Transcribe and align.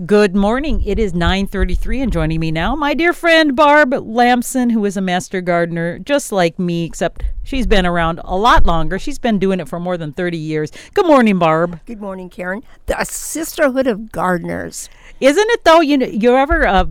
Good 0.00 0.34
morning. 0.34 0.82
It 0.86 0.98
is 0.98 1.12
9:33 1.12 2.02
and 2.02 2.10
joining 2.10 2.40
me 2.40 2.50
now 2.50 2.74
my 2.74 2.94
dear 2.94 3.12
friend 3.12 3.54
Barb 3.54 3.92
Lamson 3.92 4.70
who 4.70 4.86
is 4.86 4.96
a 4.96 5.02
master 5.02 5.42
gardener 5.42 5.98
just 5.98 6.32
like 6.32 6.58
me 6.58 6.84
except 6.84 7.22
she's 7.44 7.66
been 7.66 7.84
around 7.84 8.18
a 8.24 8.34
lot 8.34 8.64
longer. 8.64 8.98
She's 8.98 9.18
been 9.18 9.38
doing 9.38 9.60
it 9.60 9.68
for 9.68 9.78
more 9.78 9.98
than 9.98 10.14
30 10.14 10.38
years. 10.38 10.72
Good 10.94 11.06
morning, 11.06 11.38
Barb. 11.38 11.78
Good 11.84 12.00
morning, 12.00 12.30
Karen. 12.30 12.62
The 12.86 13.04
Sisterhood 13.04 13.86
of 13.86 14.10
Gardeners. 14.10 14.88
Isn't 15.20 15.50
it 15.50 15.62
though? 15.62 15.82
You 15.82 15.98
know, 15.98 16.06
you 16.06 16.36
ever 16.36 16.66
uh, 16.66 16.84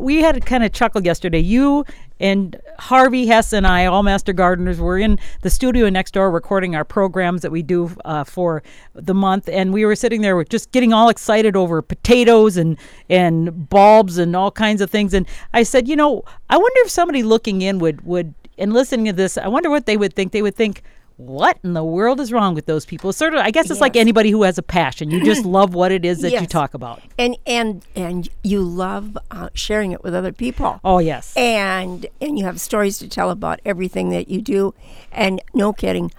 we 0.00 0.22
had 0.22 0.38
a 0.38 0.40
kind 0.40 0.64
of 0.64 0.72
chuckle 0.72 1.04
yesterday. 1.04 1.40
You 1.40 1.84
and 2.18 2.60
Harvey 2.78 3.26
Hess 3.26 3.52
and 3.52 3.66
I, 3.66 3.86
all 3.86 4.02
master 4.02 4.32
gardeners, 4.32 4.80
were 4.80 4.98
in 4.98 5.18
the 5.42 5.50
studio 5.50 5.88
next 5.88 6.12
door 6.12 6.30
recording 6.30 6.74
our 6.74 6.84
programs 6.84 7.42
that 7.42 7.50
we 7.50 7.62
do 7.62 7.90
uh, 8.04 8.24
for 8.24 8.62
the 8.94 9.14
month, 9.14 9.48
and 9.48 9.72
we 9.72 9.84
were 9.84 9.96
sitting 9.96 10.22
there 10.22 10.42
just 10.44 10.72
getting 10.72 10.92
all 10.92 11.08
excited 11.08 11.56
over 11.56 11.82
potatoes 11.82 12.56
and 12.56 12.78
and 13.08 13.68
bulbs 13.68 14.18
and 14.18 14.34
all 14.34 14.50
kinds 14.50 14.80
of 14.80 14.90
things. 14.90 15.14
And 15.14 15.26
I 15.52 15.62
said, 15.62 15.88
you 15.88 15.96
know, 15.96 16.24
I 16.48 16.56
wonder 16.56 16.80
if 16.84 16.90
somebody 16.90 17.22
looking 17.22 17.62
in 17.62 17.78
would 17.78 18.04
would 18.06 18.34
and 18.58 18.72
listening 18.72 19.06
to 19.06 19.12
this, 19.12 19.36
I 19.36 19.48
wonder 19.48 19.70
what 19.70 19.86
they 19.86 19.96
would 19.96 20.14
think. 20.14 20.32
They 20.32 20.42
would 20.42 20.56
think 20.56 20.82
what 21.16 21.58
in 21.64 21.72
the 21.72 21.84
world 21.84 22.20
is 22.20 22.32
wrong 22.32 22.54
with 22.54 22.66
those 22.66 22.84
people? 22.84 23.12
Sort 23.12 23.34
of, 23.34 23.40
I 23.40 23.50
guess 23.50 23.66
it's 23.66 23.76
yes. 23.76 23.80
like 23.80 23.96
anybody 23.96 24.30
who 24.30 24.42
has 24.42 24.58
a 24.58 24.62
passion. 24.62 25.10
You 25.10 25.24
just 25.24 25.44
love 25.46 25.74
what 25.74 25.90
it 25.90 26.04
is 26.04 26.20
that 26.20 26.32
yes. 26.32 26.42
you 26.42 26.46
talk 26.46 26.74
about, 26.74 27.02
and 27.18 27.36
and 27.46 27.84
and 27.94 28.28
you 28.42 28.62
love 28.62 29.16
uh, 29.30 29.48
sharing 29.54 29.92
it 29.92 30.02
with 30.02 30.14
other 30.14 30.32
people. 30.32 30.80
Oh 30.84 30.98
yes, 30.98 31.34
and 31.36 32.06
and 32.20 32.38
you 32.38 32.44
have 32.44 32.60
stories 32.60 32.98
to 32.98 33.08
tell 33.08 33.30
about 33.30 33.60
everything 33.64 34.10
that 34.10 34.28
you 34.28 34.42
do, 34.42 34.74
and 35.10 35.40
no 35.54 35.72
kidding, 35.72 36.12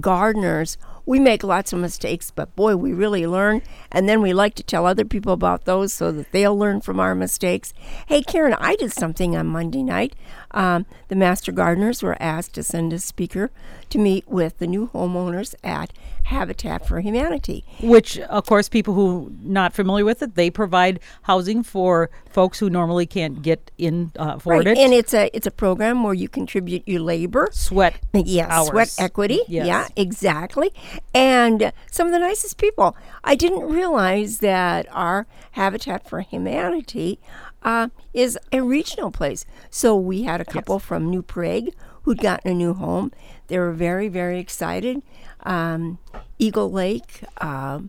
gardeners 0.00 0.76
we 1.06 1.18
make 1.18 1.42
lots 1.42 1.72
of 1.72 1.78
mistakes, 1.78 2.30
but 2.30 2.54
boy, 2.56 2.76
we 2.76 2.92
really 2.92 3.26
learn. 3.26 3.62
And 3.92 4.08
then 4.08 4.22
we 4.22 4.32
like 4.32 4.54
to 4.56 4.62
tell 4.62 4.86
other 4.86 5.04
people 5.04 5.32
about 5.32 5.64
those 5.64 5.92
so 5.92 6.10
that 6.12 6.32
they'll 6.32 6.56
learn 6.56 6.80
from 6.80 6.98
our 6.98 7.14
mistakes. 7.14 7.74
Hey, 8.06 8.22
Karen, 8.22 8.54
I 8.54 8.76
did 8.76 8.92
something 8.92 9.36
on 9.36 9.46
Monday 9.46 9.82
night. 9.82 10.14
Um, 10.52 10.86
the 11.08 11.16
Master 11.16 11.52
Gardeners 11.52 12.02
were 12.02 12.16
asked 12.20 12.54
to 12.54 12.62
send 12.62 12.92
a 12.92 12.98
speaker 12.98 13.50
to 13.90 13.98
meet 13.98 14.26
with 14.28 14.58
the 14.58 14.66
new 14.66 14.88
homeowners 14.88 15.54
at 15.62 15.92
Habitat 16.24 16.86
for 16.86 17.00
Humanity. 17.00 17.64
Which, 17.82 18.18
of 18.18 18.46
course, 18.46 18.68
people 18.68 18.94
who 18.94 19.32
not 19.42 19.74
familiar 19.74 20.04
with 20.04 20.22
it, 20.22 20.34
they 20.34 20.50
provide 20.50 21.00
housing 21.22 21.62
for 21.62 22.10
folks 22.30 22.58
who 22.58 22.70
normally 22.70 23.06
can't 23.06 23.42
get 23.42 23.70
in 23.78 24.10
uh, 24.18 24.34
afford 24.36 24.66
right. 24.66 24.76
it. 24.76 24.78
And 24.78 24.92
it's 24.92 25.14
a 25.14 25.30
it's 25.34 25.46
a 25.46 25.50
program 25.50 26.02
where 26.02 26.14
you 26.14 26.28
contribute 26.28 26.82
your 26.86 27.00
labor, 27.00 27.48
sweat, 27.52 28.00
yeah, 28.12 28.46
hours. 28.48 28.68
sweat 28.68 28.94
equity, 28.98 29.40
yes. 29.48 29.66
yeah, 29.66 29.88
exactly. 29.96 30.72
And 31.14 31.72
some 31.90 32.06
of 32.06 32.12
the 32.12 32.18
nicest 32.18 32.58
people. 32.58 32.96
I 33.22 33.34
didn't 33.34 33.68
realize 33.68 34.38
that 34.38 34.86
our 34.90 35.26
Habitat 35.52 36.08
for 36.08 36.20
Humanity 36.20 37.20
uh, 37.62 37.88
is 38.12 38.38
a 38.52 38.62
regional 38.62 39.10
place. 39.10 39.44
So 39.70 39.94
we 39.96 40.22
had 40.22 40.40
a 40.40 40.44
couple 40.44 40.76
yes. 40.76 40.84
from 40.84 41.10
New 41.10 41.22
Prague 41.22 41.68
who'd 42.02 42.18
gotten 42.18 42.50
a 42.50 42.54
new 42.54 42.74
home. 42.74 43.12
They 43.48 43.58
were 43.58 43.72
very, 43.72 44.08
very 44.08 44.38
excited. 44.38 45.02
Um, 45.44 45.98
Eagle 46.38 46.70
Lake, 46.70 47.22
uh, 47.38 47.80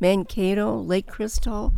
Mankato, 0.00 0.76
Lake 0.76 1.06
Crystal, 1.06 1.72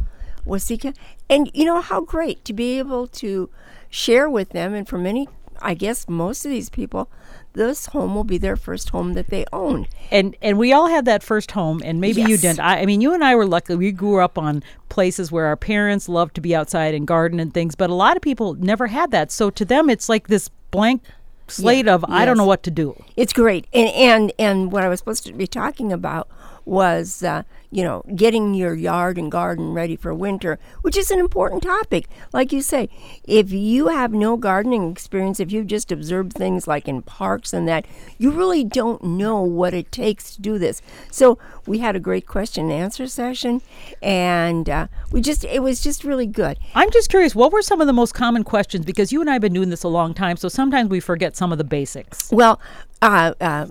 Waseca. 0.47 0.95
And 1.29 1.51
you 1.55 1.65
know 1.65 1.81
how 1.81 2.01
great 2.01 2.45
to 2.47 2.53
be 2.53 2.79
able 2.79 3.07
to 3.09 3.51
share 3.89 4.29
with 4.29 4.51
them. 4.51 4.75
And 4.75 4.89
for 4.89 4.99
many, 4.99 5.29
I 5.61 5.75
guess 5.75 6.09
most 6.09 6.45
of 6.45 6.51
these 6.51 6.71
people, 6.71 7.11
this 7.53 7.87
home 7.87 8.15
will 8.15 8.25
be 8.25 8.39
their 8.39 8.57
first 8.57 8.91
home 8.91 9.15
that 9.15 9.29
they 9.29 9.45
own. 9.53 9.87
And 10.11 10.37
and 10.41 10.59
we 10.59 10.73
all 10.73 10.87
had 10.87 11.05
that 11.07 11.23
first 11.23 11.51
home, 11.51 11.83
and 11.85 12.01
maybe 12.01 12.21
yes. 12.21 12.31
you 12.31 12.39
didn't. 12.39 12.61
I, 12.61 12.83
I, 12.83 12.87
mean, 12.87 13.01
you 13.01 13.13
and 13.13 13.25
I 13.25 13.35
were 13.35 13.47
lucky. 13.47 13.75
We 13.75 13.93
grew 13.93 14.21
up 14.21 14.39
on 14.39 14.63
places 14.89 15.33
where 15.33 15.47
our 15.47 15.57
parents 15.57 16.09
loved 16.09 16.35
to 16.37 16.41
be 16.41 16.55
outside 16.55 16.95
and 16.95 17.07
garden 17.07 17.41
and 17.41 17.53
things, 17.53 17.75
but 17.75 17.91
a 17.91 17.95
lot 17.95 18.17
of 18.17 18.23
people 18.23 18.55
never 18.55 18.87
had 18.87 19.11
that. 19.11 19.33
So 19.33 19.51
to 19.51 19.65
them, 19.65 19.91
it's 19.91 20.09
like 20.09 20.29
this 20.29 20.49
blank 20.71 21.03
slate 21.49 21.87
yeah, 21.87 21.95
of 21.95 22.05
I 22.09 22.25
don't 22.25 22.37
know 22.37 22.45
what 22.45 22.63
to 22.65 22.71
do. 22.71 23.03
It's 23.17 23.33
great, 23.33 23.67
and 23.73 23.89
and 23.91 24.33
and 24.39 24.73
what 24.73 24.85
I 24.85 24.89
was 24.89 24.99
supposed 25.01 25.27
to 25.27 25.33
be 25.33 25.47
talking 25.47 25.93
about 25.93 26.29
was, 26.69 27.23
uh, 27.23 27.43
you 27.71 27.83
know, 27.83 28.03
getting 28.15 28.55
your 28.55 28.75
yard 28.75 29.19
and 29.19 29.33
garden 29.33 29.73
ready 29.73 29.97
for 29.97 30.15
winter, 30.15 30.59
which 30.83 30.97
is 30.97 31.11
an 31.11 31.19
important 31.19 31.63
topic. 31.63 32.09
Like 32.33 32.53
you 32.53 32.63
say, 32.63 32.89
if 33.25 33.51
you 33.51 33.89
have 33.89 34.13
no 34.13 34.37
gardening 34.37 34.91
experience, 34.91 35.41
if 35.41 35.51
you've 35.51 35.67
just 35.67 35.91
observed 35.91 36.33
things 36.33 36.69
like 36.69 36.87
in 36.87 37.03
parks 37.03 37.53
and 37.53 37.67
that, 37.69 37.87
you 38.19 38.31
really 38.31 38.65
don't 38.65 39.03
know 39.03 39.43
what 39.43 39.75
it 39.75 39.91
takes 39.91 40.35
to 40.37 40.43
do 40.43 40.59
this. 40.59 40.83
So 41.11 41.39
we 41.67 41.79
had 41.79 41.97
a 41.97 42.01
great 42.01 42.27
question 42.27 42.71
and 42.71 42.73
answer 42.73 43.07
session, 43.07 43.63
and 44.03 44.69
uh, 44.69 44.89
we 45.11 45.21
just, 45.21 45.45
it 45.45 45.63
was 45.63 45.81
just 45.81 46.05
really 46.05 46.27
good. 46.27 46.59
I'm 46.75 46.91
just 46.91 47.11
curious, 47.11 47.35
what 47.35 47.53
were 47.53 47.63
some 47.63 47.81
of 47.81 47.87
the 47.87 47.93
most 47.93 48.13
common 48.13 48.45
questions? 48.45 48.85
Because 48.85 49.13
you 49.13 49.21
and 49.21 49.31
I 49.31 49.35
have 49.35 49.43
been 49.43 49.55
doing 49.55 49.71
this 49.71 49.83
a 49.83 49.89
long 49.89 50.15
time, 50.15 50.37
so 50.37 50.49
sometimes 50.49 50.91
we 50.91 51.01
forget 51.01 51.37
some 51.37 51.53
of 51.53 51.59
the 51.59 51.65
basics. 51.65 52.31
Well, 52.31 52.61
uh, 53.01 53.33
uh 53.41 53.67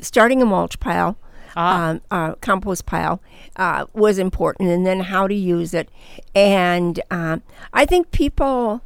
starting 0.00 0.40
a 0.40 0.46
mulch 0.46 0.80
pile 0.80 1.18
ah. 1.56 1.90
um, 1.90 2.00
uh, 2.10 2.34
compost 2.36 2.86
pile 2.86 3.20
uh, 3.56 3.86
was 3.92 4.18
important, 4.18 4.70
and 4.70 4.86
then 4.86 5.00
how 5.00 5.26
to 5.26 5.34
use 5.34 5.74
it. 5.74 5.88
And 6.34 7.00
um, 7.10 7.42
I 7.72 7.86
think 7.86 8.10
people, 8.10 8.82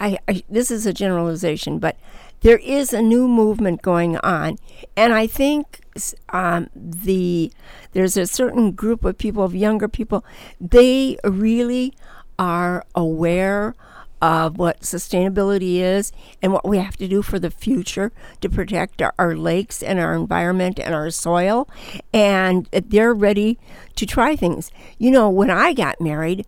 I, 0.00 0.18
I, 0.28 0.42
this 0.48 0.70
is 0.70 0.86
a 0.86 0.92
generalization, 0.92 1.78
but 1.78 1.96
there 2.40 2.58
is 2.58 2.92
a 2.92 3.02
new 3.02 3.28
movement 3.28 3.82
going 3.82 4.16
on, 4.18 4.58
and 4.96 5.12
I 5.12 5.26
think 5.26 5.80
um, 6.30 6.68
the 6.74 7.52
there's 7.92 8.16
a 8.16 8.26
certain 8.26 8.72
group 8.72 9.04
of 9.04 9.18
people, 9.18 9.44
of 9.44 9.54
younger 9.54 9.88
people, 9.88 10.24
they 10.60 11.18
really 11.24 11.94
are 12.38 12.84
aware 12.94 13.74
of 14.22 14.56
what 14.56 14.80
sustainability 14.80 15.78
is 15.78 16.12
and 16.40 16.52
what 16.52 16.66
we 16.66 16.78
have 16.78 16.96
to 16.96 17.08
do 17.08 17.20
for 17.22 17.40
the 17.40 17.50
future 17.50 18.12
to 18.40 18.48
protect 18.48 19.02
our, 19.02 19.12
our, 19.18 19.36
lakes 19.36 19.82
and 19.82 19.98
our 19.98 20.14
environment 20.14 20.78
and 20.78 20.94
our 20.94 21.10
soil. 21.10 21.68
And 22.14 22.68
they're 22.70 23.12
ready 23.12 23.58
to 23.96 24.06
try 24.06 24.36
things. 24.36 24.70
You 24.96 25.10
know, 25.10 25.28
when 25.28 25.50
I 25.50 25.72
got 25.72 26.00
married, 26.00 26.46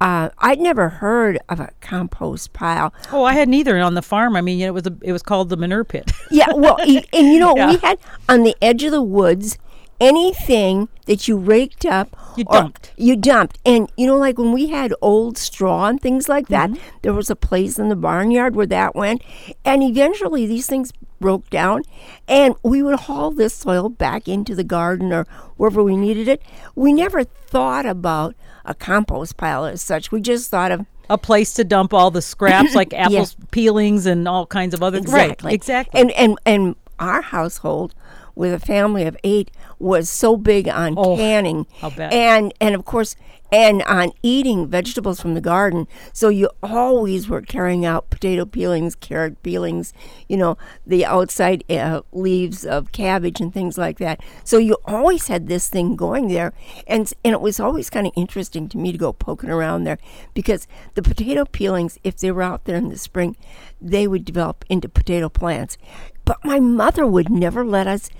uh, 0.00 0.28
I'd 0.38 0.60
never 0.60 0.88
heard 0.88 1.40
of 1.48 1.58
a 1.58 1.72
compost 1.80 2.52
pile. 2.52 2.94
Oh, 3.12 3.24
I 3.24 3.32
hadn't 3.32 3.54
either 3.54 3.76
on 3.78 3.94
the 3.94 4.02
farm. 4.02 4.36
I 4.36 4.40
mean, 4.40 4.60
it 4.60 4.72
was 4.72 4.86
a, 4.86 4.96
it 5.02 5.10
was 5.10 5.22
called 5.22 5.48
the 5.48 5.56
manure 5.56 5.82
pit. 5.82 6.12
yeah, 6.30 6.52
well, 6.54 6.78
and 6.80 7.04
you 7.12 7.40
know, 7.40 7.54
yeah. 7.56 7.70
we 7.70 7.76
had 7.78 7.98
on 8.28 8.44
the 8.44 8.54
edge 8.62 8.84
of 8.84 8.92
the 8.92 9.02
woods 9.02 9.58
anything 10.00 10.88
that 11.06 11.26
you 11.26 11.36
raked 11.36 11.84
up 11.84 12.16
you 12.36 12.44
dumped. 12.44 12.92
you 12.96 13.16
dumped. 13.16 13.58
And 13.64 13.90
you 13.96 14.06
know 14.06 14.16
like 14.16 14.38
when 14.38 14.52
we 14.52 14.68
had 14.68 14.94
old 15.00 15.38
straw 15.38 15.86
and 15.86 16.00
things 16.00 16.28
like 16.28 16.48
that 16.48 16.70
mm-hmm. 16.70 16.96
there 17.02 17.12
was 17.12 17.30
a 17.30 17.36
place 17.36 17.78
in 17.78 17.88
the 17.88 17.96
barnyard 17.96 18.54
where 18.54 18.66
that 18.66 18.94
went. 18.94 19.22
And 19.64 19.82
eventually 19.82 20.46
these 20.46 20.66
things 20.66 20.92
broke 21.20 21.50
down 21.50 21.82
and 22.28 22.54
we 22.62 22.82
would 22.82 23.00
haul 23.00 23.30
this 23.30 23.54
soil 23.54 23.88
back 23.88 24.28
into 24.28 24.54
the 24.54 24.64
garden 24.64 25.12
or 25.12 25.26
wherever 25.56 25.82
we 25.82 25.96
needed 25.96 26.28
it. 26.28 26.42
We 26.74 26.92
never 26.92 27.24
thought 27.24 27.86
about 27.86 28.34
a 28.64 28.74
compost 28.74 29.36
pile 29.36 29.64
as 29.64 29.82
such. 29.82 30.12
We 30.12 30.20
just 30.20 30.50
thought 30.50 30.70
of 30.70 30.86
a 31.10 31.18
place 31.18 31.54
to 31.54 31.64
dump 31.64 31.94
all 31.94 32.10
the 32.10 32.22
scraps 32.22 32.74
like 32.74 32.92
apples 32.94 33.36
yeah. 33.38 33.46
peelings 33.50 34.06
and 34.06 34.28
all 34.28 34.46
kinds 34.46 34.74
of 34.74 34.82
other 34.82 34.98
exactly. 34.98 35.48
Right, 35.48 35.54
exactly. 35.54 36.00
And 36.00 36.10
and 36.12 36.38
and 36.44 36.76
our 36.98 37.22
household 37.22 37.94
with 38.34 38.52
a 38.52 38.58
family 38.58 39.04
of 39.04 39.16
eight 39.24 39.50
was 39.78 40.08
so 40.08 40.36
big 40.36 40.68
on 40.68 40.94
oh, 40.96 41.16
canning 41.16 41.66
and 42.12 42.52
and 42.60 42.74
of 42.74 42.84
course 42.84 43.16
and 43.50 43.82
on 43.84 44.12
eating 44.22 44.68
vegetables 44.68 45.20
from 45.20 45.32
the 45.32 45.40
garden. 45.40 45.88
So 46.12 46.28
you 46.28 46.50
always 46.62 47.28
were 47.28 47.40
carrying 47.40 47.86
out 47.86 48.10
potato 48.10 48.44
peelings 48.44 48.94
carrot 48.94 49.42
peelings 49.42 49.92
you 50.28 50.36
know 50.36 50.58
the 50.86 51.04
outside 51.04 51.64
uh, 51.70 52.02
leaves 52.12 52.64
of 52.66 52.92
cabbage 52.92 53.40
and 53.40 53.52
things 53.52 53.78
like 53.78 53.98
that. 53.98 54.20
So 54.44 54.58
you 54.58 54.76
always 54.84 55.28
had 55.28 55.48
this 55.48 55.68
thing 55.68 55.96
going 55.96 56.28
there. 56.28 56.52
And 56.86 57.12
and 57.24 57.32
it 57.32 57.40
was 57.40 57.60
always 57.60 57.90
kind 57.90 58.06
of 58.06 58.12
interesting 58.16 58.68
to 58.70 58.78
me 58.78 58.92
to 58.92 58.98
go 58.98 59.12
poking 59.12 59.50
around 59.50 59.84
there 59.84 59.98
because 60.34 60.66
the 60.94 61.02
potato 61.02 61.44
peelings 61.44 61.98
if 62.04 62.18
they 62.18 62.30
were 62.30 62.42
out 62.42 62.64
there 62.64 62.76
in 62.76 62.88
the 62.88 62.98
spring 62.98 63.36
they 63.80 64.06
would 64.06 64.24
develop 64.24 64.64
into 64.68 64.88
potato 64.88 65.28
plants. 65.28 65.78
But 66.24 66.44
my 66.44 66.60
mother 66.60 67.06
would 67.06 67.30
never 67.30 67.64
let 67.64 67.86
us 67.86 68.10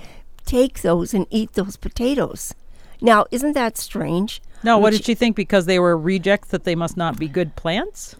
take 0.49 0.83
those 0.83 1.13
and 1.13 1.27
eat 1.31 1.53
those 1.53 1.77
potatoes. 1.77 2.55
Now, 3.01 3.27
isn't 3.31 3.53
that 3.53 3.77
strange? 3.77 4.43
No, 4.65 4.79
what 4.79 4.91
did 4.91 5.05
she 5.05 5.15
think? 5.15 5.37
Because 5.37 5.67
they 5.67 5.79
were 5.79 5.97
rejects 5.97 6.49
that 6.49 6.65
they 6.65 6.75
must 6.75 6.97
not 6.97 7.19
be 7.19 7.29
good 7.29 7.55
plants? 7.55 8.17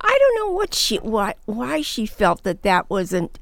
I 0.00 0.16
don't 0.18 0.36
know 0.36 0.54
what 0.54 0.72
she 0.74 0.96
why 0.96 1.34
why 1.44 1.82
she 1.82 2.06
felt 2.06 2.42
that 2.44 2.62
that 2.62 2.88
wasn't. 2.88 3.38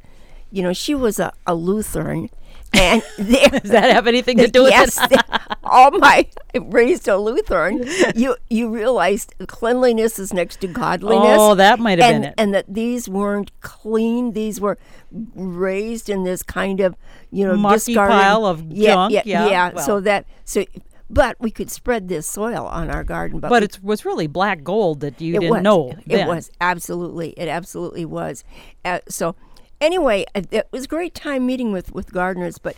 You 0.51 0.65
know, 0.65 0.73
she 0.73 0.97
was 0.97 1.21
a, 1.21 1.33
a 1.47 1.55
Lutheran, 1.55 2.29
and 2.75 3.03
does 3.17 3.71
that 3.71 3.91
have 3.93 4.07
anything 4.07 4.39
to 4.39 4.49
do 4.49 4.63
with 4.63 4.71
yes, 4.71 4.99
it? 5.11 5.21
all 5.65 5.91
my 5.93 6.27
raised 6.55 7.09
a 7.09 7.17
Lutheran, 7.17 7.85
you 8.15 8.37
you 8.49 8.69
realized 8.69 9.35
cleanliness 9.47 10.19
is 10.19 10.33
next 10.33 10.61
to 10.61 10.69
godliness. 10.69 11.37
Oh, 11.39 11.55
that 11.55 11.79
might 11.79 11.99
have 11.99 12.13
and, 12.13 12.23
been 12.23 12.31
it. 12.31 12.35
And 12.39 12.55
that 12.55 12.73
these 12.73 13.09
weren't 13.09 13.59
clean; 13.61 14.33
these 14.33 14.61
were 14.61 14.79
raised 15.11 16.09
in 16.09 16.25
this 16.25 16.43
kind 16.43 16.81
of 16.81 16.97
you 17.31 17.47
know 17.47 17.57
Mucky 17.57 17.95
pile 17.95 18.47
of 18.47 18.65
yeah, 18.71 18.95
junk. 18.95 19.13
Yeah, 19.13 19.23
yeah. 19.25 19.49
yeah. 19.49 19.73
Well. 19.75 19.85
So 19.85 20.01
that 20.01 20.27
so 20.45 20.65
but 21.11 21.37
we 21.41 21.51
could 21.51 21.71
spread 21.71 22.09
this 22.09 22.27
soil 22.27 22.67
on 22.67 22.89
our 22.89 23.03
garden. 23.03 23.41
But, 23.41 23.51
But 23.51 23.63
we 23.63 23.67
it 23.67 23.83
was 23.83 24.05
really 24.05 24.29
black 24.29 24.63
gold 24.63 25.01
that 25.01 25.21
you 25.21 25.33
didn't 25.33 25.51
was. 25.51 25.63
know. 25.63 25.91
It 26.07 26.09
then. 26.19 26.29
was 26.29 26.51
absolutely. 26.61 27.31
It 27.31 27.49
absolutely 27.49 28.05
was. 28.05 28.45
Uh, 28.85 29.01
so, 29.09 29.35
anyway, 29.81 30.25
it, 30.35 30.69
was 30.71 30.85
a 30.85 30.89
great 30.89 31.15
time 31.15 31.47
meeting 31.47 31.73
with 31.73 31.93
with 31.93 32.13
gardeners. 32.13 32.59
But 32.59 32.77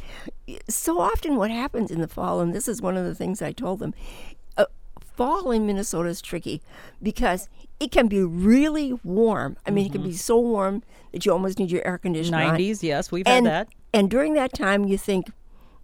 so 0.69 1.01
often, 1.01 1.37
what 1.37 1.51
happens 1.51 1.91
in 1.91 2.01
the 2.01 2.09
fall, 2.09 2.41
and 2.41 2.55
this 2.55 2.69
is 2.69 2.81
one 2.81 2.97
of 2.97 3.05
the 3.05 3.15
things 3.15 3.43
I 3.43 3.53
told 3.53 3.81
them, 3.81 3.95
uh, 4.57 4.67
fall 5.01 5.51
in 5.51 5.67
Minnesota 5.67 6.09
is 6.09 6.23
tricky 6.23 6.63
because 7.03 7.49
it 7.81 7.91
can 7.91 8.09
be 8.09 8.23
really 8.23 8.95
warm. 9.05 9.57
I 9.67 9.71
mean, 9.71 9.87
it 9.87 9.93
can 9.93 10.03
be 10.03 10.15
so 10.15 10.39
warm 10.39 10.83
that 11.13 11.27
you 11.27 11.33
almost 11.33 11.59
need 11.59 11.71
your 11.71 11.87
air 11.87 11.99
conditioner. 11.99 12.39
on. 12.39 12.59
90s, 12.59 12.83
yes, 12.83 13.11
we've 13.11 13.27
and, 13.27 13.47
had 13.47 13.67
that. 13.67 13.75
And 13.93 14.09
during 14.09 14.35
that 14.35 14.53
time, 14.53 14.85
you 14.85 14.97
think, 14.97 15.31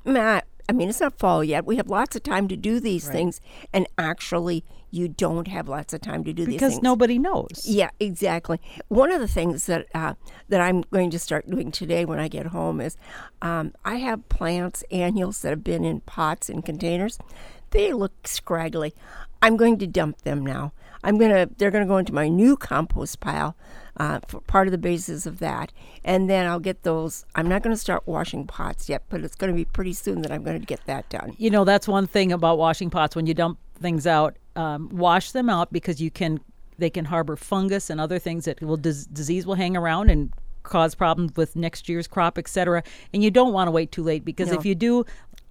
Matt, 0.04 0.46
I 0.68 0.72
mean, 0.72 0.88
it's 0.88 1.00
not 1.00 1.18
fall 1.18 1.42
yet. 1.42 1.66
We 1.66 1.76
have 1.76 1.88
lots 1.88 2.14
of 2.14 2.22
time 2.22 2.46
to 2.48 2.56
do 2.56 2.78
these 2.78 3.08
things. 3.08 3.40
And 3.72 3.86
actually, 3.96 4.64
you 4.90 5.08
don't 5.08 5.48
have 5.48 5.68
lots 5.68 5.92
of 5.92 6.00
time 6.00 6.24
to 6.24 6.32
do 6.32 6.44
these 6.46 6.54
Because 6.54 6.82
nobody 6.82 7.18
knows. 7.18 7.64
Yeah, 7.64 7.90
exactly. 8.00 8.60
One 8.88 9.12
of 9.12 9.20
the 9.20 9.28
things 9.28 9.66
that 9.66 9.86
uh, 9.94 10.14
that 10.48 10.60
I'm 10.60 10.82
going 10.92 11.10
to 11.10 11.18
start 11.18 11.48
doing 11.48 11.70
today 11.70 12.04
when 12.04 12.18
I 12.18 12.28
get 12.28 12.46
home 12.46 12.80
is 12.80 12.96
um, 13.42 13.72
I 13.84 13.96
have 13.96 14.28
plants, 14.28 14.84
annuals 14.90 15.42
that 15.42 15.50
have 15.50 15.64
been 15.64 15.84
in 15.84 16.00
pots 16.00 16.48
and 16.48 16.64
containers. 16.64 17.18
They 17.70 17.92
look 17.92 18.26
scraggly. 18.26 18.94
I'm 19.42 19.56
going 19.56 19.78
to 19.78 19.86
dump 19.86 20.22
them 20.22 20.44
now. 20.44 20.72
I'm 21.04 21.16
gonna. 21.18 21.48
They're 21.58 21.70
gonna 21.70 21.86
go 21.86 21.98
into 21.98 22.12
my 22.12 22.28
new 22.28 22.56
compost 22.56 23.20
pile 23.20 23.56
uh, 23.98 24.20
for 24.26 24.40
part 24.40 24.66
of 24.66 24.72
the 24.72 24.78
basis 24.78 25.26
of 25.26 25.38
that, 25.38 25.72
and 26.04 26.28
then 26.28 26.46
I'll 26.46 26.60
get 26.60 26.82
those. 26.82 27.24
I'm 27.34 27.48
not 27.48 27.62
going 27.62 27.74
to 27.74 27.80
start 27.80 28.06
washing 28.06 28.46
pots 28.46 28.88
yet, 28.88 29.02
but 29.08 29.22
it's 29.22 29.34
going 29.34 29.52
to 29.52 29.56
be 29.56 29.64
pretty 29.64 29.92
soon 29.92 30.22
that 30.22 30.32
I'm 30.32 30.42
going 30.42 30.58
to 30.58 30.66
get 30.66 30.84
that 30.86 31.08
done. 31.08 31.34
You 31.38 31.50
know, 31.50 31.64
that's 31.64 31.86
one 31.86 32.06
thing 32.06 32.32
about 32.32 32.58
washing 32.58 32.90
pots 32.90 33.14
when 33.14 33.26
you 33.26 33.34
dump 33.34 33.58
things 33.80 34.06
out. 34.06 34.36
Um, 34.58 34.88
wash 34.90 35.30
them 35.30 35.48
out 35.48 35.72
because 35.72 36.00
you 36.00 36.10
can 36.10 36.40
they 36.78 36.90
can 36.90 37.04
harbor 37.04 37.36
fungus 37.36 37.90
and 37.90 38.00
other 38.00 38.18
things 38.18 38.44
that 38.44 38.60
will 38.60 38.76
dis- 38.76 39.06
disease 39.06 39.46
will 39.46 39.54
hang 39.54 39.76
around 39.76 40.10
and 40.10 40.32
cause 40.64 40.94
problems 40.94 41.32
with 41.36 41.54
next 41.56 41.88
year's 41.88 42.06
crop, 42.08 42.38
etc. 42.38 42.82
And 43.14 43.22
you 43.22 43.30
don't 43.30 43.52
want 43.52 43.68
to 43.68 43.72
wait 43.72 43.92
too 43.92 44.02
late 44.02 44.24
because 44.24 44.50
No. 44.50 44.58
if 44.58 44.66
you 44.66 44.74
do, 44.74 45.04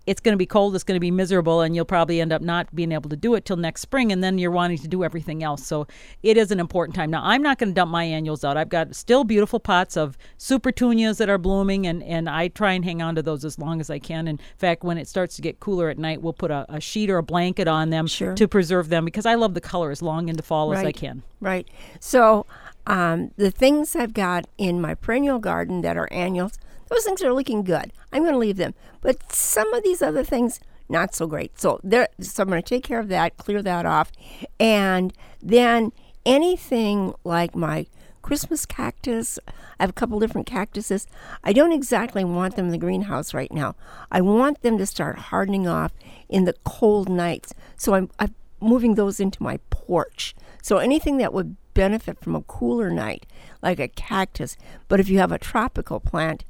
it's 0.07 0.21
going 0.21 0.33
to 0.33 0.37
be 0.37 0.45
cold, 0.45 0.73
it's 0.73 0.83
going 0.83 0.95
to 0.95 0.99
be 0.99 1.11
miserable, 1.11 1.61
and 1.61 1.75
you'll 1.75 1.85
probably 1.85 2.21
end 2.21 2.31
up 2.33 2.41
not 2.41 2.73
being 2.73 2.91
able 2.91 3.09
to 3.09 3.15
do 3.15 3.35
it 3.35 3.45
till 3.45 3.57
next 3.57 3.81
spring, 3.81 4.11
and 4.11 4.23
then 4.23 4.37
you're 4.39 4.49
wanting 4.49 4.79
to 4.79 4.87
do 4.87 5.03
everything 5.03 5.43
else. 5.43 5.67
So 5.67 5.85
it 6.23 6.37
is 6.37 6.49
an 6.49 6.59
important 6.59 6.95
time. 6.95 7.11
Now 7.11 7.21
I'm 7.23 7.43
not 7.43 7.59
going 7.59 7.69
to 7.69 7.75
dump 7.75 7.91
my 7.91 8.03
annuals 8.05 8.43
out. 8.43 8.57
I've 8.57 8.69
got 8.69 8.95
still 8.95 9.23
beautiful 9.23 9.59
pots 9.59 9.95
of 9.97 10.17
super 10.37 10.71
petunias 10.71 11.17
that 11.17 11.29
are 11.29 11.37
blooming, 11.37 11.85
and 11.85 12.01
and 12.03 12.29
I 12.29 12.47
try 12.47 12.73
and 12.73 12.83
hang 12.83 13.01
on 13.01 13.15
to 13.15 13.21
those 13.21 13.43
as 13.45 13.59
long 13.59 13.79
as 13.79 13.89
I 13.89 13.99
can. 13.99 14.27
In 14.27 14.39
fact, 14.57 14.83
when 14.83 14.97
it 14.97 15.07
starts 15.07 15.35
to 15.35 15.41
get 15.41 15.59
cooler 15.59 15.89
at 15.89 15.97
night, 15.97 16.21
we'll 16.21 16.33
put 16.33 16.51
a, 16.51 16.65
a 16.69 16.79
sheet 16.79 17.09
or 17.09 17.17
a 17.17 17.23
blanket 17.23 17.67
on 17.67 17.89
them 17.89 18.07
Sure. 18.07 18.33
to 18.35 18.47
preserve 18.47 18.89
them 18.89 19.05
because 19.05 19.25
I 19.25 19.35
love 19.35 19.53
the 19.53 19.61
color 19.61 19.91
as 19.91 20.01
long 20.01 20.29
into 20.29 20.43
fall 20.43 20.73
as 20.73 20.85
I 20.85 20.91
can. 20.91 21.23
Right. 21.41 21.67
So 21.99 22.45
um, 22.85 23.31
the 23.35 23.51
things 23.51 23.95
I've 23.95 24.13
got 24.13 24.47
in 24.57 24.79
my 24.79 24.95
perennial 24.95 25.39
garden 25.39 25.81
that 25.81 25.97
are 25.97 26.07
annuals, 26.11 26.57
those 26.89 27.03
things 27.03 27.21
are 27.23 27.33
looking 27.33 27.63
good. 27.63 27.91
I'm 28.11 28.23
going 28.23 28.33
to 28.33 28.39
leave 28.39 28.57
them. 28.57 28.73
But 29.01 29.31
some 29.31 29.73
of 29.73 29.83
these 29.83 30.01
other 30.01 30.23
things, 30.23 30.59
not 30.89 31.13
so 31.13 31.27
great. 31.27 31.59
So 31.59 31.79
there. 31.83 32.07
So 32.19 32.43
I'm 32.43 32.49
going 32.49 32.61
to 32.61 32.67
take 32.67 32.83
care 32.83 32.99
of 32.99 33.09
that, 33.09 33.37
clear 33.37 33.61
that 33.61 33.85
off, 33.85 34.11
and 34.59 35.13
then 35.41 35.91
anything 36.25 37.13
like 37.23 37.55
my 37.55 37.87
Christmas 38.21 38.65
cactus. 38.65 39.39
I 39.47 39.83
have 39.83 39.89
a 39.89 39.93
couple 39.93 40.19
different 40.19 40.47
cactuses. 40.47 41.07
I 41.45 41.53
don't 41.53 41.71
exactly 41.71 42.25
want 42.25 42.57
them 42.57 42.65
in 42.65 42.71
the 42.71 42.77
greenhouse 42.77 43.33
right 43.33 43.51
now. 43.53 43.75
I 44.11 44.19
want 44.19 44.63
them 44.63 44.77
to 44.79 44.85
start 44.85 45.17
hardening 45.17 45.65
off 45.65 45.93
in 46.27 46.43
the 46.43 46.55
cold 46.65 47.07
nights. 47.07 47.53
So 47.77 47.93
I'm, 47.93 48.09
I'm 48.19 48.35
moving 48.59 48.95
those 48.95 49.21
into 49.21 49.41
my 49.41 49.59
porch. 49.69 50.35
So 50.61 50.77
anything 50.77 51.17
that 51.19 51.31
would 51.31 51.55
benefit 51.73 52.19
from 52.19 52.35
a 52.35 52.41
cooler 52.41 52.89
night, 52.89 53.25
like 53.61 53.79
a 53.79 53.87
cactus. 53.87 54.57
But 54.89 54.99
if 54.99 55.07
you 55.07 55.19
have 55.19 55.31
a 55.31 55.37
tropical 55.37 56.01
plant, 56.01 56.43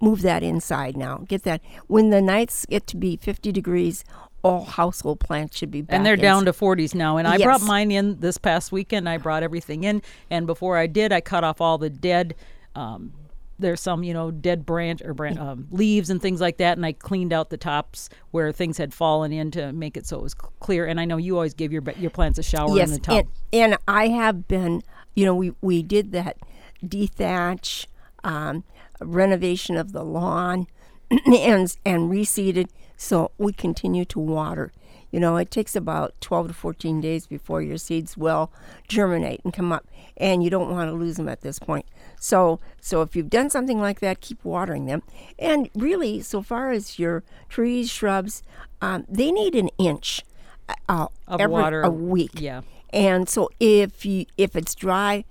move 0.00 0.22
that 0.22 0.42
inside 0.42 0.96
now. 0.96 1.24
Get 1.26 1.42
that. 1.44 1.60
When 1.86 2.10
the 2.10 2.20
nights 2.20 2.66
get 2.66 2.86
to 2.88 2.96
be 2.96 3.16
50 3.16 3.52
degrees, 3.52 4.04
all 4.42 4.64
household 4.64 5.18
plants 5.20 5.56
should 5.56 5.70
be 5.70 5.82
back. 5.82 5.96
and 5.96 6.06
they're 6.06 6.16
down 6.16 6.44
to 6.44 6.52
40s 6.52 6.94
now 6.94 7.16
and 7.16 7.26
i 7.26 7.36
brought 7.36 7.62
mine 7.62 7.90
in 7.90 8.20
this 8.20 8.38
past 8.38 8.70
weekend 8.70 9.08
i 9.08 9.16
brought 9.18 9.42
everything 9.42 9.82
in 9.82 10.00
and 10.30 10.46
before 10.46 10.76
i 10.76 10.86
did 10.86 11.10
i 11.12 11.20
cut 11.20 11.42
off 11.42 11.60
all 11.60 11.78
the 11.78 11.90
dead 11.90 12.32
um, 12.76 13.12
there's 13.58 13.80
some 13.80 14.04
you 14.04 14.14
know 14.14 14.30
dead 14.30 14.64
branch 14.64 15.02
or 15.02 15.14
branch, 15.14 15.38
um, 15.38 15.66
leaves 15.72 16.10
and 16.10 16.22
things 16.22 16.40
like 16.40 16.58
that 16.58 16.76
and 16.76 16.86
i 16.86 16.92
cleaned 16.92 17.32
out 17.32 17.50
the 17.50 17.56
tops 17.56 18.08
where 18.30 18.52
things 18.52 18.78
had 18.78 18.94
fallen 18.94 19.32
in 19.32 19.50
to 19.50 19.72
make 19.72 19.96
it 19.96 20.06
so 20.06 20.16
it 20.18 20.22
was 20.22 20.34
clear 20.34 20.86
and 20.86 21.00
i 21.00 21.04
know 21.04 21.16
you 21.16 21.34
always 21.34 21.54
give 21.54 21.72
your 21.72 21.82
your 21.98 22.10
plants 22.10 22.38
a 22.38 22.42
shower 22.42 22.76
yes, 22.76 22.88
in 22.88 22.94
the 22.94 23.00
tub 23.00 23.26
And, 23.52 23.72
and 23.72 23.78
I 23.88 24.08
have 24.08 24.46
been, 24.46 24.82
you 25.14 25.24
know, 25.24 25.34
we, 25.34 25.54
we 25.60 25.82
did 25.82 26.12
that 26.12 26.36
dethatch, 26.84 27.86
um, 28.24 28.64
renovation 29.00 29.76
of 29.76 29.92
the 29.92 30.04
lawn, 30.04 30.66
and 31.10 31.76
and 31.84 32.10
reseeded. 32.10 32.68
So 32.96 33.30
we 33.38 33.52
continue 33.52 34.04
to 34.06 34.18
water. 34.18 34.72
You 35.12 35.20
know, 35.20 35.36
it 35.36 35.50
takes 35.50 35.76
about 35.76 36.14
12 36.20 36.48
to 36.48 36.54
14 36.54 37.00
days 37.00 37.26
before 37.26 37.62
your 37.62 37.78
seeds 37.78 38.16
will 38.16 38.50
germinate 38.88 39.40
and 39.44 39.52
come 39.52 39.72
up, 39.72 39.86
and 40.16 40.42
you 40.42 40.50
don't 40.50 40.70
want 40.70 40.90
to 40.90 40.96
lose 40.96 41.16
them 41.16 41.28
at 41.28 41.42
this 41.42 41.58
point. 41.58 41.86
So, 42.18 42.58
so 42.80 43.02
if 43.02 43.14
you've 43.14 43.30
done 43.30 43.48
something 43.48 43.80
like 43.80 44.00
that, 44.00 44.20
keep 44.20 44.44
watering 44.44 44.86
them. 44.86 45.02
And 45.38 45.70
really, 45.74 46.20
so 46.22 46.42
far 46.42 46.72
as 46.72 46.98
your 46.98 47.22
trees, 47.48 47.88
shrubs, 47.90 48.42
um, 48.82 49.06
they 49.08 49.30
need 49.30 49.54
an 49.54 49.68
inch 49.78 50.22
uh, 50.88 51.06
Of 51.28 51.40
every, 51.40 51.52
water, 51.52 51.82
a 51.82 51.90
week. 51.90 52.32
yeah. 52.40 52.62
And 52.90 53.28
so 53.28 53.48
if 53.60 54.04
you 54.04 54.26
if 54.36 54.56
it's 54.56 54.74
dry, 54.74 55.24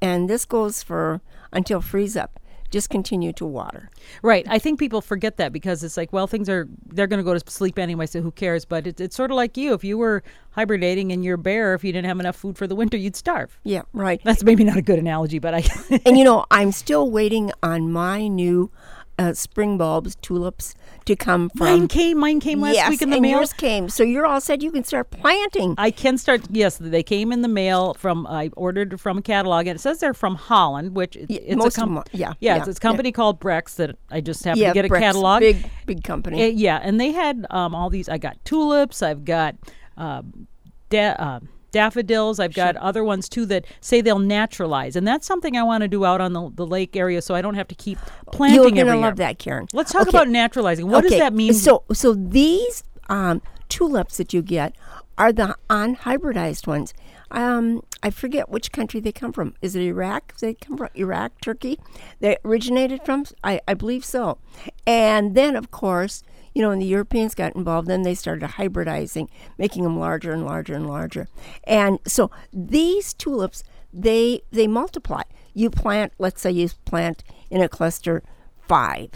and 0.00 0.30
this 0.30 0.44
goes 0.44 0.82
for 0.82 1.20
until 1.52 1.80
freeze 1.80 2.16
up, 2.16 2.38
just 2.76 2.90
continue 2.90 3.32
to 3.32 3.46
water. 3.46 3.90
Right. 4.20 4.46
I 4.50 4.58
think 4.58 4.78
people 4.78 5.00
forget 5.00 5.38
that 5.38 5.50
because 5.50 5.82
it's 5.82 5.96
like, 5.96 6.12
well, 6.12 6.26
things 6.26 6.46
are, 6.50 6.68
they're 6.84 7.06
going 7.06 7.20
to 7.20 7.24
go 7.24 7.32
to 7.32 7.50
sleep 7.50 7.78
anyway, 7.78 8.04
so 8.04 8.20
who 8.20 8.30
cares? 8.30 8.66
But 8.66 8.86
it, 8.86 9.00
it's 9.00 9.16
sort 9.16 9.30
of 9.30 9.36
like 9.36 9.56
you. 9.56 9.72
If 9.72 9.82
you 9.82 9.96
were 9.96 10.22
hibernating 10.50 11.10
and 11.10 11.24
you're 11.24 11.36
a 11.36 11.38
bear, 11.38 11.72
if 11.72 11.84
you 11.84 11.90
didn't 11.90 12.06
have 12.06 12.20
enough 12.20 12.36
food 12.36 12.58
for 12.58 12.66
the 12.66 12.76
winter, 12.76 12.98
you'd 12.98 13.16
starve. 13.16 13.58
Yeah, 13.64 13.82
right. 13.94 14.20
That's 14.24 14.44
maybe 14.44 14.62
not 14.62 14.76
a 14.76 14.82
good 14.82 14.98
analogy, 14.98 15.38
but 15.38 15.54
I. 15.54 15.64
and 16.04 16.18
you 16.18 16.24
know, 16.24 16.44
I'm 16.50 16.70
still 16.70 17.10
waiting 17.10 17.50
on 17.62 17.90
my 17.90 18.28
new 18.28 18.70
uh, 19.18 19.32
spring 19.32 19.78
bulbs, 19.78 20.16
tulips, 20.16 20.74
to 21.06 21.16
come 21.16 21.48
from. 21.50 21.66
mine 21.66 21.88
came. 21.88 22.18
Mine 22.18 22.40
came 22.40 22.60
last 22.60 22.74
yes, 22.74 22.90
week 22.90 23.02
in 23.02 23.10
the 23.10 23.16
and 23.16 23.22
mail. 23.22 23.38
yours 23.38 23.52
came. 23.52 23.88
So 23.88 24.02
you're 24.02 24.26
all 24.26 24.40
said 24.40 24.62
you 24.62 24.70
can 24.70 24.84
start 24.84 25.10
planting. 25.10 25.74
I 25.78 25.90
can 25.90 26.18
start. 26.18 26.42
Yes, 26.50 26.76
they 26.78 27.02
came 27.02 27.32
in 27.32 27.42
the 27.42 27.48
mail 27.48 27.94
from. 27.94 28.26
I 28.26 28.50
ordered 28.56 29.00
from 29.00 29.18
a 29.18 29.22
catalog, 29.22 29.66
and 29.66 29.76
it 29.76 29.80
says 29.80 30.00
they're 30.00 30.14
from 30.14 30.34
Holland, 30.34 30.94
which 30.94 31.16
Yeah, 31.16 31.38
it's 31.42 31.56
most 31.56 31.78
a 31.78 31.80
com- 31.80 32.04
yeah, 32.12 32.32
yeah, 32.40 32.56
yeah, 32.56 32.64
it's 32.66 32.78
a 32.78 32.80
company 32.80 33.12
called 33.12 33.40
Breck's 33.40 33.74
that 33.76 33.96
I 34.10 34.20
just 34.20 34.44
happened 34.44 34.60
yeah, 34.62 34.72
to 34.72 34.74
get 34.74 34.84
a 34.84 34.88
catalog. 34.88 35.40
Big, 35.40 35.70
big 35.86 36.04
company. 36.04 36.42
Uh, 36.44 36.48
yeah, 36.48 36.78
and 36.82 37.00
they 37.00 37.12
had 37.12 37.46
um, 37.50 37.74
all 37.74 37.90
these. 37.90 38.08
I 38.08 38.18
got 38.18 38.42
tulips. 38.44 39.02
I've 39.02 39.24
got 39.24 39.56
um, 39.96 40.46
da- 40.90 41.16
uh, 41.18 41.40
daffodils. 41.76 42.40
I've 42.40 42.54
got 42.54 42.74
other 42.76 43.04
ones 43.04 43.28
too 43.28 43.44
that 43.46 43.66
say 43.80 44.00
they'll 44.00 44.18
naturalize, 44.18 44.96
and 44.96 45.06
that's 45.06 45.26
something 45.26 45.56
I 45.56 45.62
want 45.62 45.82
to 45.82 45.88
do 45.88 46.04
out 46.06 46.20
on 46.20 46.32
the, 46.32 46.50
the 46.54 46.66
lake 46.66 46.96
area, 46.96 47.20
so 47.20 47.34
I 47.34 47.42
don't 47.42 47.54
have 47.54 47.68
to 47.68 47.74
keep 47.74 47.98
planting 48.32 48.74
You're 48.76 48.84
gonna 48.84 48.96
year. 48.96 49.06
love 49.06 49.16
that, 49.16 49.38
Karen. 49.38 49.66
Let's 49.74 49.92
talk 49.92 50.02
Okay. 50.08 50.10
about 50.16 50.28
naturalizing. 50.28 50.88
What 50.88 51.02
does 51.02 51.18
that 51.18 51.32
mean? 51.34 51.52
So, 51.52 51.84
so 51.92 52.14
these 52.14 52.82
um, 53.10 53.42
tulips 53.68 54.16
that 54.16 54.32
you 54.32 54.40
get 54.42 54.74
are 55.18 55.32
the 55.32 55.54
unhybridized 55.68 56.66
ones. 56.66 56.94
Um, 57.30 57.82
I 58.02 58.10
forget 58.10 58.48
which 58.48 58.70
country 58.72 59.00
they 59.00 59.12
come 59.12 59.32
from. 59.32 59.54
Is 59.60 59.74
it 59.74 59.82
Iraq? 59.82 60.36
They 60.38 60.54
come 60.54 60.76
from 60.78 60.88
Iraq, 60.94 61.40
Turkey. 61.40 61.78
They 62.20 62.36
originated 62.44 63.02
from. 63.04 63.24
I, 63.42 63.60
I 63.66 63.74
believe 63.74 64.04
so. 64.04 64.38
And 64.86 65.34
then, 65.34 65.56
of 65.56 65.70
course, 65.70 66.22
you 66.56 66.62
know, 66.62 66.70
when 66.70 66.78
the 66.78 66.86
Europeans 66.86 67.34
got 67.34 67.54
involved, 67.54 67.86
then 67.86 68.00
they 68.00 68.14
started 68.14 68.48
hybridizing, 68.48 69.28
making 69.58 69.82
them 69.82 69.98
larger 69.98 70.32
and 70.32 70.42
larger 70.42 70.72
and 70.72 70.86
larger. 70.86 71.28
And 71.64 71.98
so 72.06 72.30
these 72.50 73.12
tulips, 73.12 73.62
they 73.92 74.40
they 74.52 74.66
multiply. 74.66 75.20
You 75.52 75.68
plant, 75.68 76.14
let's 76.18 76.40
say, 76.40 76.52
you 76.52 76.70
plant 76.86 77.22
in 77.50 77.60
a 77.60 77.68
cluster 77.68 78.22
five. 78.66 79.10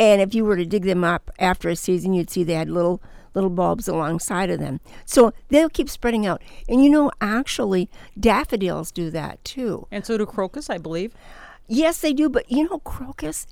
And 0.00 0.22
if 0.22 0.34
you 0.34 0.46
were 0.46 0.56
to 0.56 0.64
dig 0.64 0.84
them 0.84 1.04
up 1.04 1.30
after 1.38 1.68
a 1.68 1.76
season, 1.76 2.14
you'd 2.14 2.30
see 2.30 2.44
they 2.44 2.54
had 2.54 2.70
little 2.70 3.02
little 3.34 3.50
bulbs 3.50 3.88
alongside 3.88 4.48
of 4.48 4.58
them. 4.58 4.80
So 5.04 5.34
they'll 5.50 5.68
keep 5.68 5.90
spreading 5.90 6.24
out. 6.24 6.40
And 6.66 6.82
you 6.82 6.88
know, 6.88 7.10
actually, 7.20 7.90
daffodils 8.18 8.90
do 8.90 9.10
that 9.10 9.44
too. 9.44 9.86
and 9.90 10.06
so 10.06 10.16
do 10.16 10.24
crocus, 10.24 10.70
I 10.70 10.78
believe. 10.78 11.12
Yes, 11.68 12.00
they 12.00 12.12
do. 12.12 12.28
But 12.28 12.50
you 12.50 12.68
know, 12.68 12.78
crocus, 12.80 13.46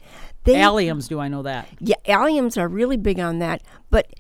they 0.45 0.55
Alliums 0.55 1.09
do 1.09 1.21
I 1.21 1.29
know 1.29 1.43
that? 1.43 1.69
yeah, 1.81 1.97
alliums 2.07 2.57
are 2.59 2.69
really 2.69 2.97
big 2.97 3.19
on 3.21 3.39
that. 3.41 3.63
But 3.91 4.13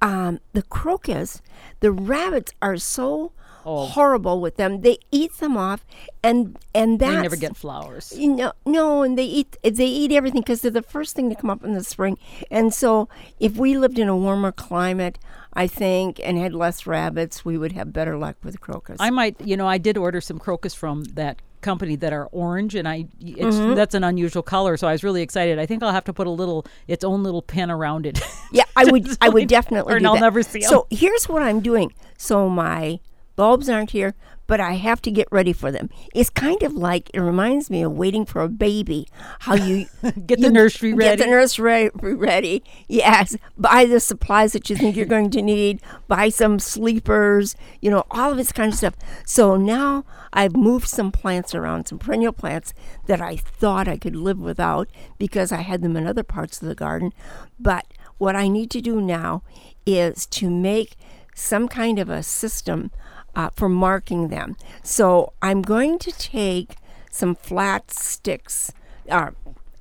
um, 0.00 0.40
the 0.52 0.62
crocus, 0.62 1.42
the 1.80 1.92
rabbits 1.92 2.52
are 2.62 2.76
so 2.76 3.32
Oh. 3.66 3.84
horrible 3.86 4.40
with 4.40 4.56
them. 4.56 4.80
They 4.80 4.96
eat 5.10 5.34
them 5.38 5.56
off, 5.58 5.84
and 6.22 6.56
and 6.74 6.98
that's 7.00 7.16
They 7.16 7.22
never 7.22 7.36
get 7.36 7.54
flowers. 7.54 8.14
you 8.16 8.32
know, 8.34 8.52
no, 8.64 9.02
and 9.02 9.18
they 9.18 9.24
eat 9.24 9.58
they 9.62 9.84
eat 9.84 10.10
everything 10.12 10.40
because 10.40 10.62
they're 10.62 10.70
the 10.70 10.80
first 10.80 11.14
thing 11.14 11.28
to 11.28 11.34
come 11.36 11.50
up 11.50 11.62
in 11.64 11.74
the 11.74 11.84
spring. 11.84 12.16
And 12.50 12.72
so, 12.72 13.10
if 13.40 13.56
we 13.56 13.76
lived 13.76 13.98
in 13.98 14.08
a 14.08 14.16
warmer 14.16 14.52
climate, 14.52 15.18
I 15.52 15.66
think, 15.66 16.18
and 16.24 16.38
had 16.38 16.54
less 16.54 16.86
rabbits, 16.86 17.44
we 17.44 17.58
would 17.58 17.72
have 17.72 17.92
better 17.92 18.16
luck 18.16 18.36
with 18.42 18.58
crocus. 18.60 18.96
I 19.00 19.10
might, 19.10 19.38
you 19.40 19.56
know, 19.56 19.66
I 19.66 19.76
did 19.76 19.98
order 19.98 20.22
some 20.22 20.38
crocus 20.38 20.72
from 20.72 21.04
that 21.14 21.42
company 21.60 21.96
that 21.96 22.12
are 22.12 22.26
orange, 22.26 22.74
and 22.74 22.88
I 22.88 23.06
it's 23.20 23.56
Mm-hmm. 23.56 23.74
that's 23.74 23.94
an 23.94 24.04
unusual 24.04 24.42
color, 24.42 24.76
so 24.76 24.86
I 24.88 24.92
was 24.92 25.02
really 25.04 25.22
excited. 25.22 25.58
I 25.58 25.66
think 25.66 25.82
I'll 25.82 25.92
have 25.92 26.04
to 26.04 26.12
put 26.12 26.26
a 26.26 26.30
little 26.30 26.64
its 26.86 27.04
own 27.04 27.22
little 27.22 27.42
pin 27.42 27.70
around 27.70 28.06
it. 28.06 28.20
yeah, 28.52 28.64
I 28.76 28.84
would 28.84 29.08
I 29.20 29.28
would 29.28 29.48
definitely 29.48 29.94
or 29.94 29.98
do 29.98 30.06
I'll 30.06 30.14
that. 30.14 30.20
never 30.20 30.42
see 30.42 30.62
'em. 30.64 30.68
So 30.68 30.86
here's 30.90 31.28
what 31.28 31.42
I'm 31.42 31.60
doing. 31.60 31.92
So 32.16 32.48
my 32.48 33.00
bulbs 33.36 33.68
aren't 33.68 33.90
here, 33.90 34.14
but 34.48 34.60
I 34.60 34.72
have 34.72 35.00
to 35.02 35.10
get 35.12 35.28
ready 35.30 35.52
for 35.52 35.70
them. 35.70 35.90
It's 36.14 36.30
kind 36.30 36.62
of 36.64 36.72
like 36.72 37.10
it 37.14 37.20
reminds 37.20 37.70
me 37.70 37.82
of 37.82 37.92
waiting 37.92 38.24
for 38.24 38.42
a 38.42 38.48
baby. 38.48 39.06
How 39.40 39.54
you 39.54 39.86
Get 40.26 40.40
the 40.40 40.46
you 40.46 40.50
nursery 40.50 40.94
ready? 40.94 41.16
Get 41.16 41.24
the 41.24 41.30
nursery 41.30 41.90
ready. 41.94 42.64
Yes, 42.88 43.36
buy 43.58 43.84
the 43.84 44.00
supplies 44.00 44.54
that 44.54 44.68
you 44.68 44.74
think 44.74 44.96
you're 44.96 45.06
going 45.06 45.30
to 45.30 45.42
need. 45.42 45.80
Buy 46.08 46.30
some 46.30 46.58
sleepers. 46.58 47.54
You 47.80 47.90
know 47.90 48.04
all 48.10 48.32
of 48.32 48.38
this 48.38 48.50
kind 48.50 48.72
of 48.72 48.78
stuff. 48.78 48.94
So 49.24 49.56
now 49.56 50.04
I've 50.32 50.56
moved 50.56 50.88
some 50.88 51.12
plants 51.12 51.54
around, 51.54 51.86
some 51.86 51.98
perennial 51.98 52.32
plants 52.32 52.72
that 53.06 53.20
I 53.20 53.36
thought 53.36 53.86
I 53.86 53.98
could 53.98 54.16
live 54.16 54.38
without 54.40 54.88
because 55.18 55.52
I 55.52 55.60
had 55.60 55.82
them 55.82 55.96
in 55.96 56.06
other 56.06 56.24
parts 56.24 56.62
of 56.62 56.68
the 56.68 56.74
garden. 56.74 57.12
But 57.60 57.86
what 58.16 58.34
I 58.34 58.48
need 58.48 58.70
to 58.70 58.80
do 58.80 59.00
now 59.00 59.42
is 59.84 60.26
to 60.26 60.48
make 60.48 60.96
some 61.34 61.68
kind 61.68 61.98
of 61.98 62.08
a 62.08 62.22
system 62.22 62.90
uh, 63.38 63.48
for 63.56 63.68
marking 63.68 64.28
them. 64.28 64.56
So 64.82 65.32
I'm 65.40 65.62
going 65.62 65.98
to 66.00 66.12
take 66.12 66.76
some 67.10 67.34
flat 67.36 67.90
sticks, 67.90 68.72
uh, 69.08 69.30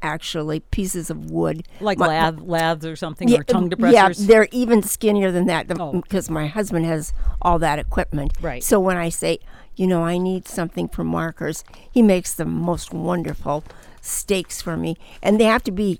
actually 0.01 0.59
pieces 0.59 1.09
of 1.09 1.31
wood. 1.31 1.63
like 1.81 1.97
My- 1.97 2.07
lath, 2.07 2.39
laths 2.39 2.85
or 2.85 2.95
something, 2.95 3.27
yeah, 3.27 3.39
or 3.39 3.43
tongue 3.43 3.73
um, 3.73 3.91
Yeah, 3.91 4.11
they're 4.15 4.47
even 4.51 4.83
skinnier 4.83 5.31
than 5.31 5.47
that 5.47 5.65
Oh. 5.79 5.91
because 5.91 6.29
my 6.29 6.45
husband 6.47 6.85
has 6.85 7.11
all 7.41 7.57
that 7.59 7.79
equipment. 7.79 8.31
Right. 8.39 8.63
So 8.63 8.79
when 8.79 8.95
I 8.95 9.09
say, 9.09 9.39
you 9.75 9.87
know, 9.87 10.03
I 10.03 10.19
need 10.19 10.47
something 10.47 10.87
for 10.87 11.03
markers, 11.03 11.63
he 11.91 12.01
makes 12.03 12.33
the 12.35 12.45
most 12.45 12.93
wonderful 12.93 13.63
stakes 14.01 14.61
for 14.61 14.77
me. 14.77 14.97
And 15.23 15.39
they 15.39 15.45
have 15.45 15.63
to 15.63 15.71
be 15.71 15.99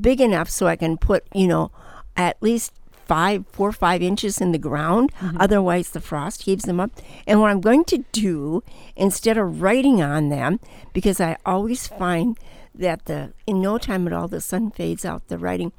big 0.00 0.20
enough 0.20 0.48
so 0.48 0.68
I 0.68 0.76
can 0.76 0.96
put, 0.96 1.26
you 1.34 1.48
know, 1.48 1.72
at 2.16 2.36
least 2.40 2.72
five, 3.08 3.46
four 3.48 3.70
or 3.70 3.72
five 3.72 4.02
inches 4.02 4.40
in 4.40 4.52
the 4.52 4.58
ground. 4.58 5.12
Mm-hmm. 5.14 5.38
Otherwise, 5.40 5.90
the 5.90 6.00
frost 6.00 6.42
heaves 6.42 6.64
them 6.64 6.78
up. 6.78 6.90
And 7.26 7.40
what 7.40 7.50
I'm 7.50 7.60
going 7.60 7.84
to 7.86 8.04
do, 8.12 8.62
instead 8.94 9.38
of 9.38 9.62
writing 9.62 10.00
on 10.02 10.28
them, 10.28 10.60
because 10.92 11.20
I 11.20 11.36
always 11.44 11.88
find 11.88 12.38
that 12.74 13.06
the 13.06 13.32
in 13.46 13.60
no 13.60 13.76
time 13.76 14.06
at 14.06 14.12
all 14.12 14.28
the 14.28 14.40
sun 14.40 14.70
fades 14.70 15.04
out 15.04 15.26
the 15.26 15.36
writing 15.36 15.72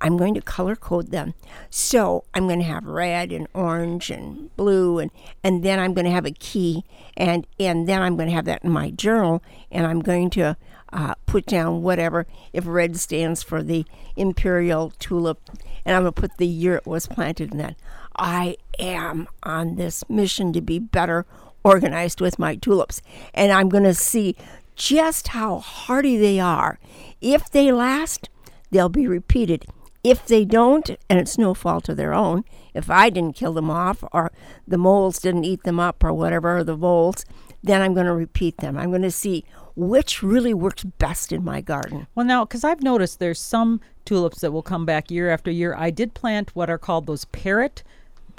i'm 0.00 0.16
going 0.16 0.34
to 0.34 0.40
color 0.40 0.76
code 0.76 1.10
them 1.10 1.34
so 1.68 2.24
i'm 2.32 2.46
going 2.46 2.60
to 2.60 2.64
have 2.64 2.84
red 2.84 3.32
and 3.32 3.48
orange 3.54 4.08
and 4.08 4.54
blue 4.56 4.98
and 5.00 5.10
and 5.42 5.64
then 5.64 5.80
i'm 5.80 5.92
going 5.92 6.04
to 6.04 6.10
have 6.10 6.24
a 6.24 6.30
key 6.30 6.84
and 7.16 7.46
and 7.58 7.88
then 7.88 8.00
i'm 8.00 8.16
going 8.16 8.28
to 8.28 8.34
have 8.34 8.44
that 8.44 8.62
in 8.62 8.70
my 8.70 8.90
journal 8.90 9.42
and 9.72 9.84
i'm 9.84 10.00
going 10.00 10.30
to 10.30 10.56
uh, 10.94 11.14
put 11.26 11.44
down 11.44 11.82
whatever 11.82 12.26
if 12.52 12.64
red 12.66 12.96
stands 12.96 13.42
for 13.42 13.62
the 13.62 13.84
imperial 14.16 14.92
tulip 14.98 15.38
and 15.84 15.94
i'm 15.94 16.04
going 16.04 16.14
to 16.14 16.20
put 16.20 16.38
the 16.38 16.46
year 16.46 16.76
it 16.76 16.86
was 16.86 17.06
planted 17.06 17.52
in 17.52 17.58
that 17.58 17.76
i 18.16 18.56
am 18.78 19.28
on 19.42 19.74
this 19.74 20.08
mission 20.08 20.52
to 20.52 20.62
be 20.62 20.78
better 20.78 21.26
organized 21.62 22.20
with 22.20 22.38
my 22.38 22.54
tulips 22.54 23.02
and 23.34 23.52
i'm 23.52 23.68
going 23.68 23.84
to 23.84 23.94
see 23.94 24.34
just 24.74 25.28
how 25.28 25.58
hardy 25.58 26.16
they 26.16 26.40
are. 26.40 26.78
If 27.20 27.50
they 27.50 27.72
last, 27.72 28.28
they'll 28.70 28.88
be 28.88 29.06
repeated. 29.06 29.66
If 30.02 30.26
they 30.26 30.44
don't, 30.44 30.90
and 31.08 31.18
it's 31.18 31.38
no 31.38 31.54
fault 31.54 31.88
of 31.88 31.96
their 31.96 32.12
own, 32.12 32.44
if 32.74 32.90
I 32.90 33.08
didn't 33.08 33.36
kill 33.36 33.54
them 33.54 33.70
off 33.70 34.04
or 34.12 34.32
the 34.66 34.76
moles 34.76 35.18
didn't 35.18 35.44
eat 35.44 35.62
them 35.62 35.80
up 35.80 36.04
or 36.04 36.12
whatever, 36.12 36.58
or 36.58 36.64
the 36.64 36.74
voles, 36.74 37.24
then 37.62 37.80
I'm 37.80 37.94
going 37.94 38.06
to 38.06 38.14
repeat 38.14 38.58
them. 38.58 38.76
I'm 38.76 38.90
going 38.90 39.02
to 39.02 39.10
see 39.10 39.44
which 39.76 40.22
really 40.22 40.54
works 40.54 40.84
best 40.84 41.32
in 41.32 41.44
my 41.44 41.60
garden. 41.60 42.06
Well, 42.14 42.26
now, 42.26 42.44
because 42.44 42.64
I've 42.64 42.82
noticed 42.82 43.18
there's 43.18 43.40
some 43.40 43.80
tulips 44.04 44.40
that 44.40 44.52
will 44.52 44.62
come 44.62 44.84
back 44.86 45.10
year 45.10 45.30
after 45.30 45.50
year. 45.50 45.74
I 45.76 45.90
did 45.90 46.14
plant 46.14 46.54
what 46.54 46.70
are 46.70 46.78
called 46.78 47.06
those 47.06 47.24
parrot 47.26 47.82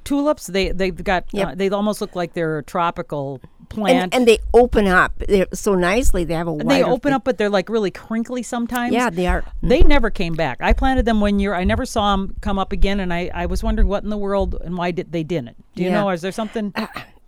tulips. 0.03 0.47
They 0.47 0.71
they've 0.71 1.03
got 1.03 1.25
Yep. 1.31 1.47
uh, 1.47 1.55
they 1.55 1.69
almost 1.69 1.99
look 2.01 2.15
like 2.15 2.33
they're 2.33 2.59
a 2.59 2.63
tropical 2.63 3.41
And, 3.43 3.69
plant. 3.69 4.13
and 4.15 4.27
they 4.27 4.37
open 4.53 4.85
up 4.87 5.13
They're 5.27 5.47
so 5.53 5.73
nicely. 5.75 6.23
They 6.23 6.35
have 6.35 6.47
a 6.47 6.51
And 6.51 6.69
they 6.69 6.83
open 6.83 7.09
thing. 7.09 7.13
up, 7.13 7.23
but 7.23 7.37
they're 7.39 7.49
like 7.49 7.67
really 7.67 7.89
crinkly 7.91 8.43
sometimes. 8.43 8.93
Yeah, 8.93 9.09
they 9.09 9.25
are. 9.27 9.43
They 9.63 9.81
never 9.81 10.09
came 10.11 10.33
back. 10.35 10.57
I 10.61 10.71
planted 10.73 11.05
them 11.05 11.19
one 11.19 11.39
year. 11.39 11.55
I 11.55 11.63
never 11.63 11.85
saw 11.85 12.15
them 12.15 12.35
come 12.41 12.59
up 12.59 12.71
again, 12.71 12.99
and 12.99 13.11
I, 13.11 13.31
I 13.33 13.47
was 13.47 13.63
wondering 13.63 13.87
what 13.87 14.03
in 14.03 14.09
the 14.11 14.17
world 14.17 14.55
and 14.63 14.77
why 14.77 14.91
did 14.91 15.11
they 15.11 15.23
didn't. 15.23 15.57
Do 15.75 15.81
you 15.83 15.89
Yeah. 15.89 16.01
know? 16.01 16.09
Is 16.11 16.21
there 16.21 16.31
something? 16.31 16.71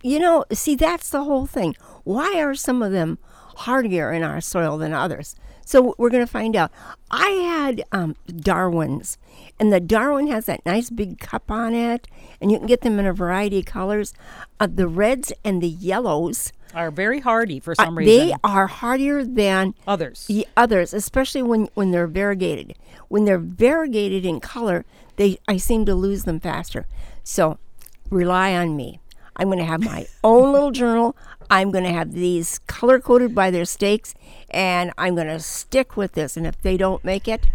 You 0.02 0.20
know, 0.20 0.44
see, 0.52 0.76
that's 0.76 1.10
the 1.10 1.24
whole 1.24 1.46
thing. 1.46 1.74
Why 2.04 2.40
are 2.40 2.54
some 2.54 2.82
of 2.84 2.92
them 2.92 3.18
hardier 3.58 4.12
in 4.12 4.22
our 4.22 4.40
soil 4.40 4.78
than 4.78 4.92
others? 4.92 5.36
So 5.64 5.94
we're 5.98 6.08
going 6.10 6.24
to 6.24 6.32
find 6.32 6.56
out. 6.56 6.70
I 7.10 7.28
had 7.28 7.82
um, 7.92 8.16
Darwin's, 8.26 9.18
and 9.60 9.70
the 9.70 9.80
Darwin 9.80 10.28
has 10.28 10.46
that 10.46 10.64
nice 10.64 10.88
big 10.88 11.18
cup 11.18 11.50
on 11.50 11.74
it, 11.74 12.08
and 12.40 12.50
you 12.50 12.58
can 12.58 12.66
get 12.66 12.80
them 12.80 12.98
in 12.98 13.06
a 13.06 13.12
variety 13.12 13.58
of 13.58 13.66
colors. 13.66 14.14
Uh, 14.58 14.68
the 14.72 14.88
reds 14.88 15.30
and 15.44 15.62
the 15.62 15.68
yellows, 15.68 16.52
are 16.74 16.90
very 16.90 17.20
hardy 17.20 17.60
for 17.60 17.72
uh, 17.72 17.84
some 17.84 17.98
reason. 17.98 18.28
they 18.28 18.34
are 18.44 18.66
hardier 18.66 19.24
than 19.24 19.74
Others. 19.86 20.26
the 20.26 20.46
others, 20.56 20.94
especially 20.94 21.42
when, 21.42 21.68
when 21.74 21.90
they're 21.90 22.06
variegated. 22.06 22.74
When 23.08 23.24
they're 23.24 23.38
variegated 23.38 24.24
in 24.24 24.40
color, 24.40 24.84
they 25.16 25.38
I 25.48 25.56
seem 25.56 25.84
to 25.86 25.94
lose 25.94 26.24
them 26.24 26.40
faster. 26.40 26.86
So 27.24 27.58
rely 28.10 28.54
on 28.54 28.76
me. 28.76 29.00
I'm 29.38 29.48
going 29.48 29.58
to 29.58 29.64
have 29.64 29.82
my 29.84 30.06
own 30.24 30.52
little 30.52 30.70
journal. 30.70 31.16
I'm 31.50 31.70
going 31.70 31.84
to 31.84 31.92
have 31.92 32.12
these 32.12 32.58
color 32.66 32.98
coded 33.00 33.34
by 33.34 33.50
their 33.50 33.64
stakes, 33.64 34.14
and 34.50 34.92
I'm 34.98 35.14
going 35.14 35.28
to 35.28 35.40
stick 35.40 35.96
with 35.96 36.12
this. 36.12 36.36
And 36.36 36.46
if 36.46 36.60
they 36.60 36.76
don't 36.76 37.02
make 37.04 37.26
it, 37.28 37.46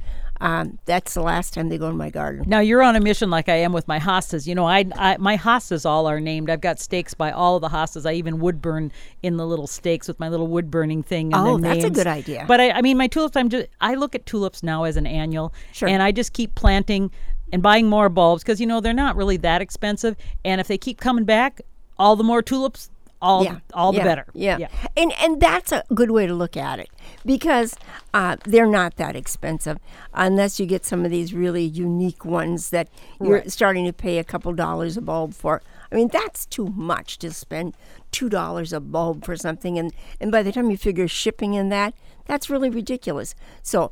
um, 0.42 0.80
that's 0.86 1.14
the 1.14 1.22
last 1.22 1.54
time 1.54 1.70
they 1.70 1.78
go 1.78 1.90
in 1.90 1.96
my 1.96 2.10
garden. 2.10 2.44
Now 2.48 2.60
you're 2.60 2.82
on 2.82 2.96
a 2.96 3.00
mission 3.00 3.30
like 3.30 3.48
I 3.48 3.56
am 3.58 3.72
with 3.72 3.88
my 3.88 4.00
hostas. 4.00 4.46
You 4.48 4.56
know, 4.56 4.66
I, 4.66 4.86
I 4.96 5.16
my 5.18 5.38
hostas 5.38 5.86
all 5.86 6.08
are 6.08 6.20
named. 6.20 6.50
I've 6.50 6.60
got 6.60 6.80
stakes 6.80 7.14
by 7.14 7.32
all 7.32 7.56
of 7.56 7.62
the 7.62 7.70
hostas. 7.70 8.06
I 8.10 8.14
even 8.14 8.40
wood 8.40 8.62
burn 8.62 8.92
in 9.22 9.38
the 9.38 9.46
little 9.46 9.68
stakes 9.68 10.08
with 10.08 10.20
my 10.20 10.28
little 10.28 10.48
wood 10.48 10.70
burning 10.72 11.02
thing. 11.04 11.34
And 11.34 11.48
Oh, 11.48 11.58
that's 11.58 11.84
a 11.86 11.90
good 11.90 12.08
idea. 12.08 12.44
But 12.48 12.60
I, 12.60 12.72
I 12.72 12.82
mean, 12.82 12.98
my 12.98 13.08
tulips. 13.08 13.38
I'm 13.38 13.48
just. 13.50 13.68
I 13.80 13.94
look 13.96 14.16
at 14.16 14.26
tulips 14.26 14.64
now 14.64 14.84
as 14.84 14.98
an 14.98 15.06
annual, 15.06 15.54
Sure. 15.72 15.88
and 15.88 16.02
I 16.02 16.12
just 16.12 16.34
keep 16.34 16.56
planting 16.56 17.12
and 17.54 17.62
buying 17.62 17.88
more 17.88 18.10
bulbs 18.10 18.44
because 18.44 18.60
you 18.60 18.66
know 18.66 18.82
they're 18.82 18.92
not 18.94 19.16
really 19.16 19.38
that 19.38 19.62
expensive. 19.62 20.18
And 20.44 20.60
if 20.60 20.68
they 20.68 20.78
keep 20.78 21.00
coming 21.00 21.24
back, 21.24 21.62
all 22.04 22.16
the 22.18 22.24
more 22.32 22.42
tulips, 22.42 22.90
all 23.22 23.44
yeah, 23.46 23.60
all 23.74 23.92
the 23.94 24.00
yeah, 24.00 24.04
better. 24.12 24.26
Yeah. 24.34 24.68
and 25.02 25.12
and 25.24 25.40
that's 25.40 25.72
a 25.72 25.84
good 26.00 26.12
way 26.12 26.26
to 26.28 26.34
look 26.44 26.58
at 26.58 26.78
it 26.84 26.90
because 27.26 27.70
uh, 28.14 28.36
they're 28.52 28.68
not 28.82 28.98
that 28.98 29.16
expensive 29.16 29.78
unless 30.14 30.60
you 30.60 30.66
get 30.66 30.84
some 30.86 31.06
of 31.06 31.12
these 31.12 31.34
really 31.34 31.64
unique 31.64 32.26
ones 32.26 32.70
that 32.72 32.88
you're 33.22 33.40
Right. 33.40 33.52
starting 33.52 33.86
to 33.86 33.94
pay 33.94 34.18
a 34.20 34.24
couple 34.26 34.52
dollars 34.54 34.98
a 34.98 35.02
bulb 35.02 35.34
for. 35.34 35.62
I 35.92 35.96
mean, 35.96 36.10
that's 36.10 36.46
too 36.46 36.68
much 36.76 37.18
to 37.20 37.32
spend 37.32 37.68
two 38.12 38.28
dollars 38.28 38.74
a 38.74 38.80
bulb 38.82 39.24
for 39.24 39.36
something, 39.38 39.80
and 39.80 39.94
and 40.20 40.30
by 40.32 40.44
the 40.44 40.52
time 40.52 40.70
you 40.72 40.78
figure 40.78 41.08
shipping 41.08 41.54
in 41.54 41.70
that, 41.70 41.94
that's 42.26 42.50
really 42.50 42.70
ridiculous. 42.70 43.36
So 43.62 43.92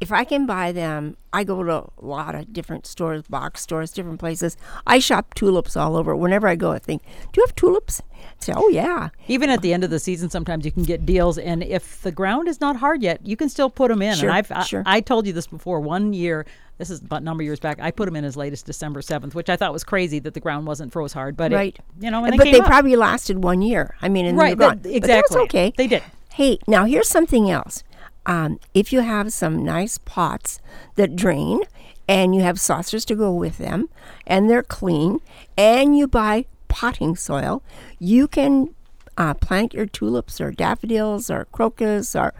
if 0.00 0.12
I 0.12 0.24
can 0.24 0.46
buy 0.46 0.72
them, 0.72 1.16
I 1.32 1.44
go 1.44 1.62
to 1.62 1.72
a 1.72 1.90
lot 2.00 2.34
of 2.34 2.52
different 2.52 2.86
stores, 2.86 3.22
box 3.28 3.60
stores, 3.62 3.90
different 3.92 4.18
places. 4.20 4.56
I 4.86 4.98
shop 4.98 5.34
tulips 5.34 5.76
all 5.76 5.96
over. 5.96 6.14
Whenever 6.14 6.46
I 6.48 6.54
go, 6.56 6.72
I 6.72 6.78
think, 6.78 7.02
"Do 7.32 7.40
you 7.40 7.46
have 7.46 7.54
tulips?" 7.54 8.02
I 8.12 8.44
say, 8.44 8.52
"Oh 8.56 8.68
yeah." 8.68 9.08
Even 9.28 9.48
at 9.50 9.62
the 9.62 9.72
end 9.72 9.84
of 9.84 9.90
the 9.90 9.98
season, 9.98 10.28
sometimes 10.30 10.64
you 10.64 10.72
can 10.72 10.82
get 10.82 11.06
deals, 11.06 11.38
and 11.38 11.62
if 11.62 12.02
the 12.02 12.12
ground 12.12 12.48
is 12.48 12.60
not 12.60 12.76
hard 12.76 13.02
yet, 13.02 13.20
you 13.26 13.36
can 13.36 13.48
still 13.48 13.70
put 13.70 13.88
them 13.88 14.02
in. 14.02 14.14
Sure, 14.16 14.28
and 14.28 14.36
I've 14.36 14.52
I, 14.52 14.62
sure. 14.64 14.82
I 14.86 15.00
told 15.00 15.26
you 15.26 15.32
this 15.32 15.46
before. 15.46 15.80
One 15.80 16.12
year, 16.12 16.44
this 16.78 16.90
is 16.90 17.00
about 17.00 17.22
a 17.22 17.24
number 17.24 17.42
of 17.42 17.46
years 17.46 17.60
back, 17.60 17.78
I 17.80 17.90
put 17.90 18.04
them 18.06 18.16
in 18.16 18.24
as 18.24 18.36
late 18.36 18.52
as 18.52 18.62
December 18.62 19.00
seventh, 19.02 19.34
which 19.34 19.48
I 19.48 19.56
thought 19.56 19.72
was 19.72 19.84
crazy 19.84 20.18
that 20.20 20.34
the 20.34 20.40
ground 20.40 20.66
wasn't 20.66 20.92
froze 20.92 21.12
hard. 21.14 21.36
But 21.36 21.52
Right. 21.52 21.74
it, 21.78 22.04
you 22.04 22.10
know, 22.10 22.22
and 22.24 22.34
they 22.34 22.36
but 22.38 22.44
came 22.44 22.52
they 22.52 22.60
probably 22.60 22.96
lasted 22.96 23.42
one 23.42 23.62
year. 23.62 23.94
I 24.02 24.08
mean, 24.10 24.26
and 24.26 24.36
Right, 24.36 24.56
they're 24.58 24.74
that- 24.74 24.86
exactly. 24.86 25.34
that's 25.34 25.36
okay. 25.44 25.72
They 25.76 25.86
did. 25.86 26.02
Hey, 26.34 26.58
now 26.66 26.84
here's 26.84 27.08
something 27.08 27.50
else. 27.50 27.82
Um, 28.26 28.60
if 28.74 28.92
you 28.92 29.00
have 29.00 29.32
some 29.32 29.64
nice 29.64 29.98
pots 29.98 30.60
that 30.96 31.16
drain, 31.16 31.60
and 32.08 32.34
you 32.34 32.42
have 32.42 32.60
saucers 32.60 33.04
to 33.06 33.14
go 33.14 33.32
with 33.32 33.58
them, 33.58 33.88
and 34.26 34.48
they're 34.48 34.62
clean, 34.62 35.20
and 35.56 35.96
you 35.96 36.06
buy 36.06 36.44
potting 36.68 37.16
soil, 37.16 37.62
you 37.98 38.28
can 38.28 38.74
uh, 39.16 39.34
plant 39.34 39.74
your 39.74 39.86
tulips 39.86 40.40
or 40.40 40.50
daffodils 40.50 41.30
or 41.30 41.46
crocus 41.46 42.14
or 42.14 42.34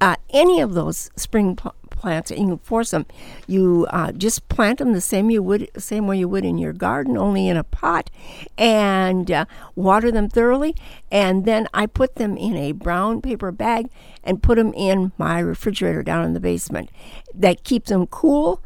uh, 0.00 0.16
any 0.30 0.60
of 0.60 0.74
those 0.74 1.10
spring 1.16 1.54
plants 2.02 2.32
and 2.32 2.48
you 2.48 2.60
force 2.64 2.90
them. 2.90 3.06
You 3.46 3.86
uh, 3.90 4.10
just 4.10 4.48
plant 4.48 4.80
them 4.80 4.92
the 4.92 5.00
same 5.00 5.30
you 5.30 5.42
would 5.42 5.70
same 5.78 6.08
way 6.08 6.18
you 6.18 6.28
would 6.28 6.44
in 6.44 6.58
your 6.58 6.72
garden, 6.72 7.16
only 7.16 7.48
in 7.48 7.56
a 7.56 7.62
pot, 7.64 8.10
and 8.58 9.30
uh, 9.30 9.44
water 9.76 10.10
them 10.10 10.28
thoroughly. 10.28 10.74
And 11.10 11.44
then 11.44 11.68
I 11.72 11.86
put 11.86 12.16
them 12.16 12.36
in 12.36 12.56
a 12.56 12.72
brown 12.72 13.22
paper 13.22 13.52
bag 13.52 13.88
and 14.24 14.42
put 14.42 14.56
them 14.58 14.74
in 14.74 15.12
my 15.16 15.38
refrigerator 15.38 16.02
down 16.02 16.24
in 16.24 16.34
the 16.34 16.40
basement. 16.40 16.90
That 17.32 17.62
keeps 17.62 17.88
them 17.88 18.06
cool. 18.08 18.60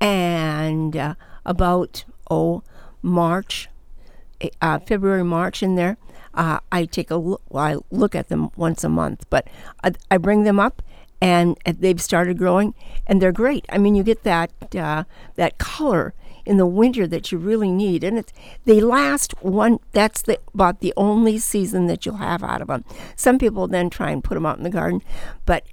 And 0.00 0.96
uh, 0.96 1.14
about 1.46 2.04
oh 2.30 2.62
March, 3.00 3.68
uh, 4.60 4.78
February, 4.80 5.24
March 5.24 5.62
in 5.62 5.76
there. 5.76 5.96
Uh, 6.34 6.60
I 6.70 6.86
take 6.86 7.10
a 7.10 7.16
look, 7.16 7.42
well, 7.50 7.64
I 7.64 7.76
look 7.90 8.14
at 8.14 8.28
them 8.28 8.50
once 8.56 8.84
a 8.84 8.88
month, 8.88 9.26
but 9.28 9.48
I, 9.84 9.92
I, 10.10 10.16
bring 10.16 10.44
them 10.44 10.58
up 10.58 10.82
and 11.22 11.56
they've 11.64 12.02
started 12.02 12.36
growing 12.36 12.74
and 13.06 13.22
they're 13.22 13.30
great. 13.30 13.64
I 13.68 13.78
mean, 13.78 13.94
you 13.94 14.02
get 14.02 14.24
that 14.24 14.50
uh, 14.74 15.04
that 15.36 15.56
color 15.58 16.14
in 16.44 16.56
the 16.56 16.66
winter 16.66 17.06
that 17.06 17.30
you 17.30 17.38
really 17.38 17.70
need, 17.70 18.02
and 18.02 18.18
it's 18.18 18.32
they 18.64 18.80
last 18.80 19.32
one. 19.40 19.78
That's 19.92 20.22
the 20.22 20.40
about 20.52 20.80
the 20.80 20.92
only 20.96 21.38
season 21.38 21.86
that 21.86 22.04
you'll 22.04 22.16
have 22.16 22.42
out 22.42 22.60
of 22.60 22.66
them. 22.66 22.84
Some 23.14 23.38
people 23.38 23.68
then 23.68 23.88
try 23.88 24.10
and 24.10 24.24
put 24.24 24.34
them 24.34 24.44
out 24.44 24.58
in 24.58 24.64
the 24.64 24.70
garden, 24.70 25.00
but 25.46 25.64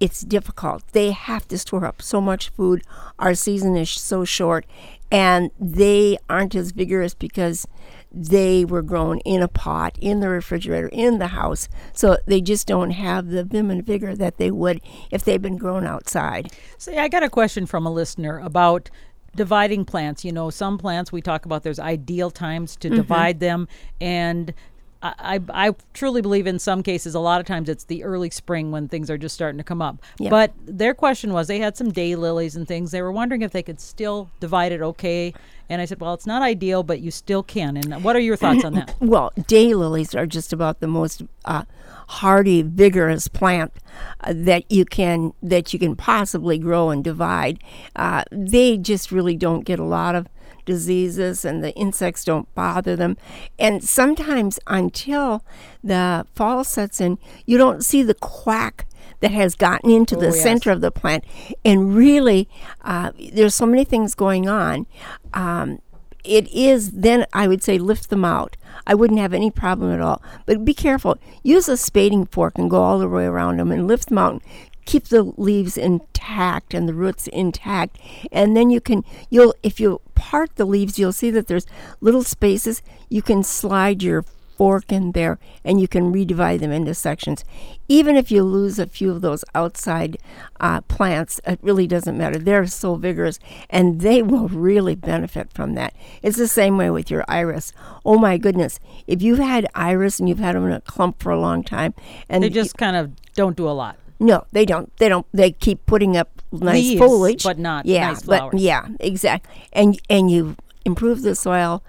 it's 0.00 0.20
difficult. 0.20 0.82
They 0.92 1.12
have 1.12 1.48
to 1.48 1.56
store 1.56 1.86
up 1.86 2.02
so 2.02 2.20
much 2.20 2.50
food. 2.50 2.82
Our 3.18 3.34
season 3.34 3.74
is 3.74 3.90
so 3.90 4.26
short, 4.26 4.66
and 5.10 5.50
they 5.58 6.18
aren't 6.28 6.54
as 6.54 6.72
vigorous 6.72 7.14
because 7.14 7.66
they 8.12 8.64
were 8.64 8.82
grown 8.82 9.18
in 9.20 9.42
a 9.42 9.48
pot, 9.48 9.96
in 10.00 10.20
the 10.20 10.28
refrigerator, 10.28 10.88
in 10.88 11.18
the 11.18 11.28
house. 11.28 11.68
So 11.92 12.18
they 12.26 12.40
just 12.40 12.66
don't 12.66 12.90
have 12.90 13.28
the 13.28 13.44
vim 13.44 13.70
and 13.70 13.84
vigor 13.84 14.14
that 14.16 14.38
they 14.38 14.50
would 14.50 14.80
if 15.10 15.24
they'd 15.24 15.42
been 15.42 15.56
grown 15.56 15.86
outside. 15.86 16.52
See, 16.78 16.96
I 16.96 17.08
got 17.08 17.22
a 17.22 17.30
question 17.30 17.66
from 17.66 17.86
a 17.86 17.92
listener 17.92 18.38
about 18.38 18.90
dividing 19.36 19.84
plants. 19.84 20.24
You 20.24 20.32
know, 20.32 20.50
some 20.50 20.78
plants 20.78 21.12
we 21.12 21.22
talk 21.22 21.44
about 21.44 21.62
there's 21.62 21.78
ideal 21.78 22.30
times 22.30 22.76
to 22.76 22.88
mm-hmm. 22.88 22.96
divide 22.96 23.40
them 23.40 23.68
and 24.00 24.52
I, 25.00 25.40
I 25.50 25.74
truly 25.94 26.22
believe 26.22 26.46
in 26.46 26.58
some 26.58 26.82
cases, 26.82 27.14
a 27.14 27.20
lot 27.20 27.40
of 27.40 27.46
times 27.46 27.68
it's 27.68 27.84
the 27.84 28.02
early 28.02 28.30
spring 28.30 28.72
when 28.72 28.88
things 28.88 29.10
are 29.10 29.18
just 29.18 29.34
starting 29.34 29.58
to 29.58 29.64
come 29.64 29.80
up. 29.80 30.02
Yeah. 30.18 30.30
But 30.30 30.52
their 30.66 30.92
question 30.92 31.32
was 31.32 31.46
they 31.46 31.60
had 31.60 31.76
some 31.76 31.92
day 31.92 32.16
lilies 32.16 32.56
and 32.56 32.66
things. 32.66 32.90
They 32.90 33.00
were 33.00 33.12
wondering 33.12 33.42
if 33.42 33.52
they 33.52 33.62
could 33.62 33.80
still 33.80 34.30
divide 34.40 34.72
it 34.72 34.82
okay. 34.82 35.34
And 35.68 35.80
I 35.80 35.84
said, 35.84 36.00
well, 36.00 36.14
it's 36.14 36.26
not 36.26 36.42
ideal, 36.42 36.82
but 36.82 37.00
you 37.00 37.10
still 37.10 37.42
can. 37.42 37.76
And 37.76 38.02
what 38.02 38.16
are 38.16 38.20
your 38.20 38.36
thoughts 38.36 38.64
on 38.64 38.72
that? 38.74 38.94
well, 39.00 39.32
day 39.46 39.72
lilies 39.74 40.14
are 40.14 40.26
just 40.26 40.52
about 40.52 40.80
the 40.80 40.88
most 40.88 41.22
uh, 41.44 41.64
hardy, 42.08 42.62
vigorous 42.62 43.28
plant 43.28 43.72
uh, 44.20 44.32
that 44.34 44.70
you 44.70 44.84
can 44.84 45.32
that 45.42 45.72
you 45.72 45.78
can 45.78 45.94
possibly 45.94 46.58
grow 46.58 46.90
and 46.90 47.04
divide. 47.04 47.62
Uh, 47.94 48.24
they 48.32 48.76
just 48.76 49.12
really 49.12 49.36
don't 49.36 49.64
get 49.64 49.78
a 49.78 49.84
lot 49.84 50.16
of 50.16 50.26
diseases 50.68 51.44
and 51.44 51.64
the 51.64 51.74
insects 51.74 52.24
don't 52.24 52.54
bother 52.54 52.94
them. 52.94 53.16
And 53.58 53.82
sometimes 53.82 54.60
until 54.66 55.42
the 55.82 56.26
fall 56.34 56.62
sets 56.62 57.00
in, 57.00 57.18
you 57.46 57.56
don't 57.56 57.82
see 57.82 58.02
the 58.02 58.14
quack 58.14 58.86
that 59.20 59.30
has 59.32 59.54
gotten 59.54 59.90
into 59.90 60.16
oh, 60.16 60.20
the 60.20 60.26
yes. 60.26 60.42
center 60.42 60.70
of 60.70 60.82
the 60.82 60.92
plant. 60.92 61.24
And 61.64 61.96
really, 61.96 62.48
uh, 62.82 63.12
there's 63.32 63.54
so 63.54 63.66
many 63.66 63.84
things 63.84 64.14
going 64.14 64.48
on. 64.48 64.86
Um, 65.32 65.80
it 66.22 66.46
is 66.48 66.92
then 66.92 67.24
I 67.32 67.48
would 67.48 67.62
say 67.62 67.78
lift 67.78 68.10
them 68.10 68.24
out. 68.24 68.56
I 68.86 68.94
wouldn't 68.94 69.20
have 69.20 69.32
any 69.32 69.50
problem 69.50 69.90
at 69.92 70.00
all. 70.00 70.22
But 70.44 70.64
be 70.64 70.74
careful. 70.74 71.16
Use 71.42 71.68
a 71.68 71.76
spading 71.76 72.26
fork 72.26 72.58
and 72.58 72.70
go 72.70 72.82
all 72.82 72.98
the 72.98 73.08
way 73.08 73.24
around 73.24 73.58
them 73.58 73.72
and 73.72 73.86
lift 73.86 74.10
them 74.10 74.18
out 74.18 74.42
keep 74.88 75.08
the 75.08 75.22
leaves 75.36 75.76
intact 75.76 76.72
and 76.72 76.88
the 76.88 76.94
roots 76.94 77.26
intact. 77.26 77.98
And 78.32 78.56
then 78.56 78.70
you 78.70 78.80
can 78.80 79.04
you'll 79.28 79.54
if 79.62 79.78
you 79.78 80.00
part 80.14 80.56
the 80.56 80.64
leaves 80.64 80.98
you'll 80.98 81.12
see 81.12 81.30
that 81.30 81.46
there's 81.46 81.66
little 82.00 82.24
spaces. 82.24 82.82
You 83.10 83.20
can 83.20 83.42
slide 83.42 84.02
your 84.02 84.24
fork 84.56 84.90
in 84.90 85.12
there 85.12 85.38
and 85.62 85.78
you 85.78 85.86
can 85.86 86.10
redivide 86.10 86.60
them 86.60 86.72
into 86.72 86.94
sections. 86.94 87.44
Even 87.86 88.16
if 88.16 88.32
you 88.32 88.42
lose 88.42 88.78
a 88.78 88.86
few 88.86 89.10
of 89.12 89.20
those 89.20 89.44
outside 89.54 90.16
uh, 90.58 90.80
plants 90.80 91.38
it 91.46 91.58
really 91.60 91.86
doesn't 91.86 92.16
matter. 92.16 92.38
They're 92.38 92.66
so 92.66 92.94
vigorous 92.94 93.38
and 93.68 94.00
they 94.00 94.22
will 94.22 94.48
really 94.48 94.94
benefit 94.94 95.52
from 95.52 95.74
that. 95.74 95.94
It's 96.22 96.38
the 96.38 96.48
same 96.48 96.78
way 96.78 96.88
with 96.88 97.10
your 97.10 97.26
iris. 97.28 97.74
Oh 98.06 98.18
my 98.18 98.38
goodness. 98.38 98.80
If 99.06 99.20
you've 99.20 99.38
had 99.38 99.66
iris 99.74 100.18
and 100.18 100.30
you've 100.30 100.38
had 100.38 100.56
them 100.56 100.64
in 100.64 100.72
a 100.72 100.80
clump 100.80 101.22
for 101.22 101.30
a 101.30 101.38
long 101.38 101.62
time 101.62 101.92
and 102.30 102.42
they 102.42 102.48
just 102.48 102.78
kind 102.78 102.96
of 102.96 103.12
don't 103.34 103.54
do 103.54 103.68
a 103.68 103.76
lot 103.84 103.98
no, 104.20 104.44
they 104.52 104.64
don't. 104.64 104.94
They 104.96 105.08
don't. 105.08 105.26
They 105.32 105.52
keep 105.52 105.86
putting 105.86 106.16
up 106.16 106.42
nice 106.52 106.74
Leaves, 106.74 107.00
foliage, 107.00 107.44
but 107.44 107.58
not 107.58 107.86
yeah, 107.86 108.08
nice 108.08 108.22
flowers. 108.22 108.52
But 108.52 108.60
yeah, 108.60 108.88
exactly. 109.00 109.68
And 109.72 110.00
and 110.10 110.30
you 110.30 110.56
improve 110.84 111.22
the 111.22 111.34
soil, 111.34 111.82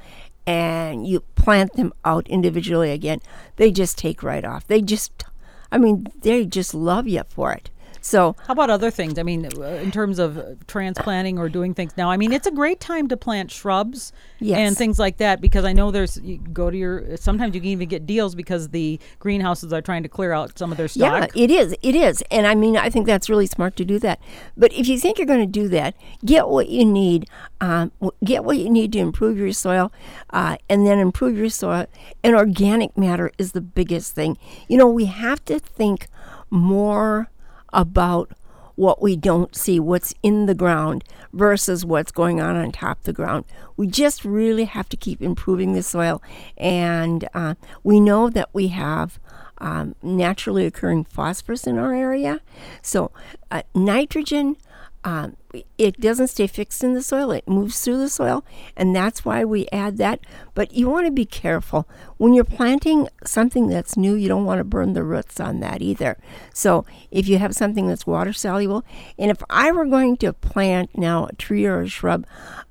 and 0.45 1.07
you 1.07 1.21
plant 1.35 1.73
them 1.73 1.93
out 2.05 2.27
individually 2.27 2.91
again. 2.91 3.21
They 3.55 3.71
just 3.71 3.97
take 3.97 4.23
right 4.23 4.45
off. 4.45 4.67
They 4.67 4.81
just, 4.81 5.23
I 5.71 5.77
mean, 5.77 6.07
they 6.21 6.45
just 6.45 6.73
love 6.73 7.07
you 7.07 7.23
for 7.29 7.53
it. 7.53 7.69
So, 8.01 8.35
how 8.45 8.53
about 8.53 8.69
other 8.69 8.91
things? 8.91 9.19
I 9.19 9.23
mean, 9.23 9.47
uh, 9.57 9.61
in 9.61 9.91
terms 9.91 10.19
of 10.19 10.65
transplanting 10.67 11.37
or 11.37 11.49
doing 11.49 11.73
things 11.73 11.93
now, 11.97 12.09
I 12.09 12.17
mean, 12.17 12.31
it's 12.31 12.47
a 12.47 12.51
great 12.51 12.79
time 12.79 13.07
to 13.09 13.17
plant 13.17 13.51
shrubs 13.51 14.13
yes. 14.39 14.57
and 14.57 14.77
things 14.77 14.99
like 14.99 15.17
that 15.17 15.41
because 15.41 15.65
I 15.65 15.73
know 15.73 15.91
there's 15.91 16.17
you 16.21 16.37
go 16.37 16.69
to 16.69 16.77
your 16.77 17.17
sometimes 17.17 17.55
you 17.55 17.61
can 17.61 17.69
even 17.69 17.89
get 17.89 18.05
deals 18.05 18.35
because 18.35 18.69
the 18.69 18.99
greenhouses 19.19 19.73
are 19.73 19.81
trying 19.81 20.03
to 20.03 20.09
clear 20.09 20.31
out 20.31 20.57
some 20.57 20.71
of 20.71 20.77
their 20.77 20.87
stock. 20.87 21.31
Yeah, 21.35 21.43
it 21.43 21.51
is. 21.51 21.75
It 21.81 21.95
is. 21.95 22.23
And 22.31 22.47
I 22.47 22.55
mean, 22.55 22.77
I 22.77 22.89
think 22.89 23.05
that's 23.05 23.29
really 23.29 23.47
smart 23.47 23.75
to 23.77 23.85
do 23.85 23.99
that. 23.99 24.19
But 24.55 24.71
if 24.73 24.87
you 24.87 24.99
think 24.99 25.17
you're 25.17 25.27
going 25.27 25.39
to 25.39 25.45
do 25.45 25.67
that, 25.69 25.95
get 26.23 26.47
what 26.47 26.69
you 26.69 26.85
need. 26.85 27.27
Um, 27.61 27.91
get 28.23 28.45
what 28.45 28.57
you 28.57 28.69
need 28.69 28.93
to 28.93 28.99
improve 28.99 29.37
your 29.37 29.51
soil, 29.51 29.91
uh, 30.29 30.57
and 30.69 30.85
then 30.85 30.99
improve 30.99 31.37
your 31.37 31.49
soil. 31.49 31.87
And 32.23 32.35
organic 32.35 32.97
matter 32.97 33.31
is 33.37 33.51
the 33.51 33.61
biggest 33.61 34.15
thing. 34.15 34.37
You 34.67 34.77
know, 34.77 34.87
we 34.87 35.05
have 35.05 35.43
to 35.45 35.59
think 35.59 36.07
more 36.49 37.29
about 37.73 38.31
what 38.75 39.01
we 39.01 39.17
don't 39.17 39.55
see, 39.55 39.77
what's 39.77 40.13
in 40.23 40.45
the 40.45 40.55
ground 40.55 41.03
versus 41.33 41.83
what's 41.83 42.11
going 42.11 42.39
on 42.39 42.55
on 42.55 42.71
top 42.71 42.99
of 42.99 43.03
the 43.03 43.11
ground. 43.11 43.43
We 43.75 43.87
just 43.87 44.23
really 44.23 44.63
have 44.63 44.87
to 44.89 44.97
keep 44.97 45.21
improving 45.21 45.73
the 45.73 45.83
soil. 45.83 46.21
And 46.57 47.27
uh, 47.33 47.55
we 47.83 47.99
know 47.99 48.29
that 48.29 48.49
we 48.53 48.69
have 48.69 49.19
um, 49.57 49.95
naturally 50.01 50.65
occurring 50.65 51.03
phosphorus 51.03 51.67
in 51.67 51.77
our 51.77 51.93
area. 51.93 52.39
So, 52.81 53.11
uh, 53.51 53.63
nitrogen 53.75 54.55
um, 55.03 55.35
it 55.77 55.99
doesn't 55.99 56.27
stay 56.27 56.47
fixed 56.47 56.83
in 56.83 56.93
the 56.93 57.01
soil, 57.01 57.31
it 57.31 57.47
moves 57.47 57.81
through 57.81 57.97
the 57.97 58.09
soil, 58.09 58.43
and 58.75 58.95
that's 58.95 59.25
why 59.25 59.43
we 59.43 59.67
add 59.71 59.97
that. 59.97 60.19
But 60.53 60.73
you 60.73 60.89
want 60.89 61.07
to 61.07 61.11
be 61.11 61.25
careful. 61.25 61.87
When 62.17 62.33
you're 62.33 62.43
planting 62.43 63.07
something 63.25 63.67
that's 63.67 63.97
new, 63.97 64.13
you 64.13 64.27
don't 64.27 64.45
want 64.45 64.59
to 64.59 64.63
burn 64.63 64.93
the 64.93 65.03
roots 65.03 65.39
on 65.39 65.59
that 65.61 65.81
either. 65.81 66.17
So 66.53 66.85
if 67.11 67.27
you 67.27 67.37
have 67.39 67.55
something 67.55 67.87
that's 67.87 68.05
water 68.05 68.33
soluble, 68.33 68.83
and 69.17 69.31
if 69.31 69.41
I 69.49 69.71
were 69.71 69.85
going 69.85 70.17
to 70.17 70.33
plant 70.33 70.97
now 70.97 71.25
a 71.25 71.35
tree 71.35 71.65
or 71.65 71.81
a 71.81 71.87
shrub, 71.87 72.25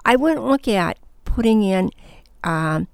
I 0.05 0.17
wouldn't 0.17 0.47
look 0.47 0.69
at 0.69 0.99
putting 1.25 1.63
in 1.63 1.91
um, 2.45 2.89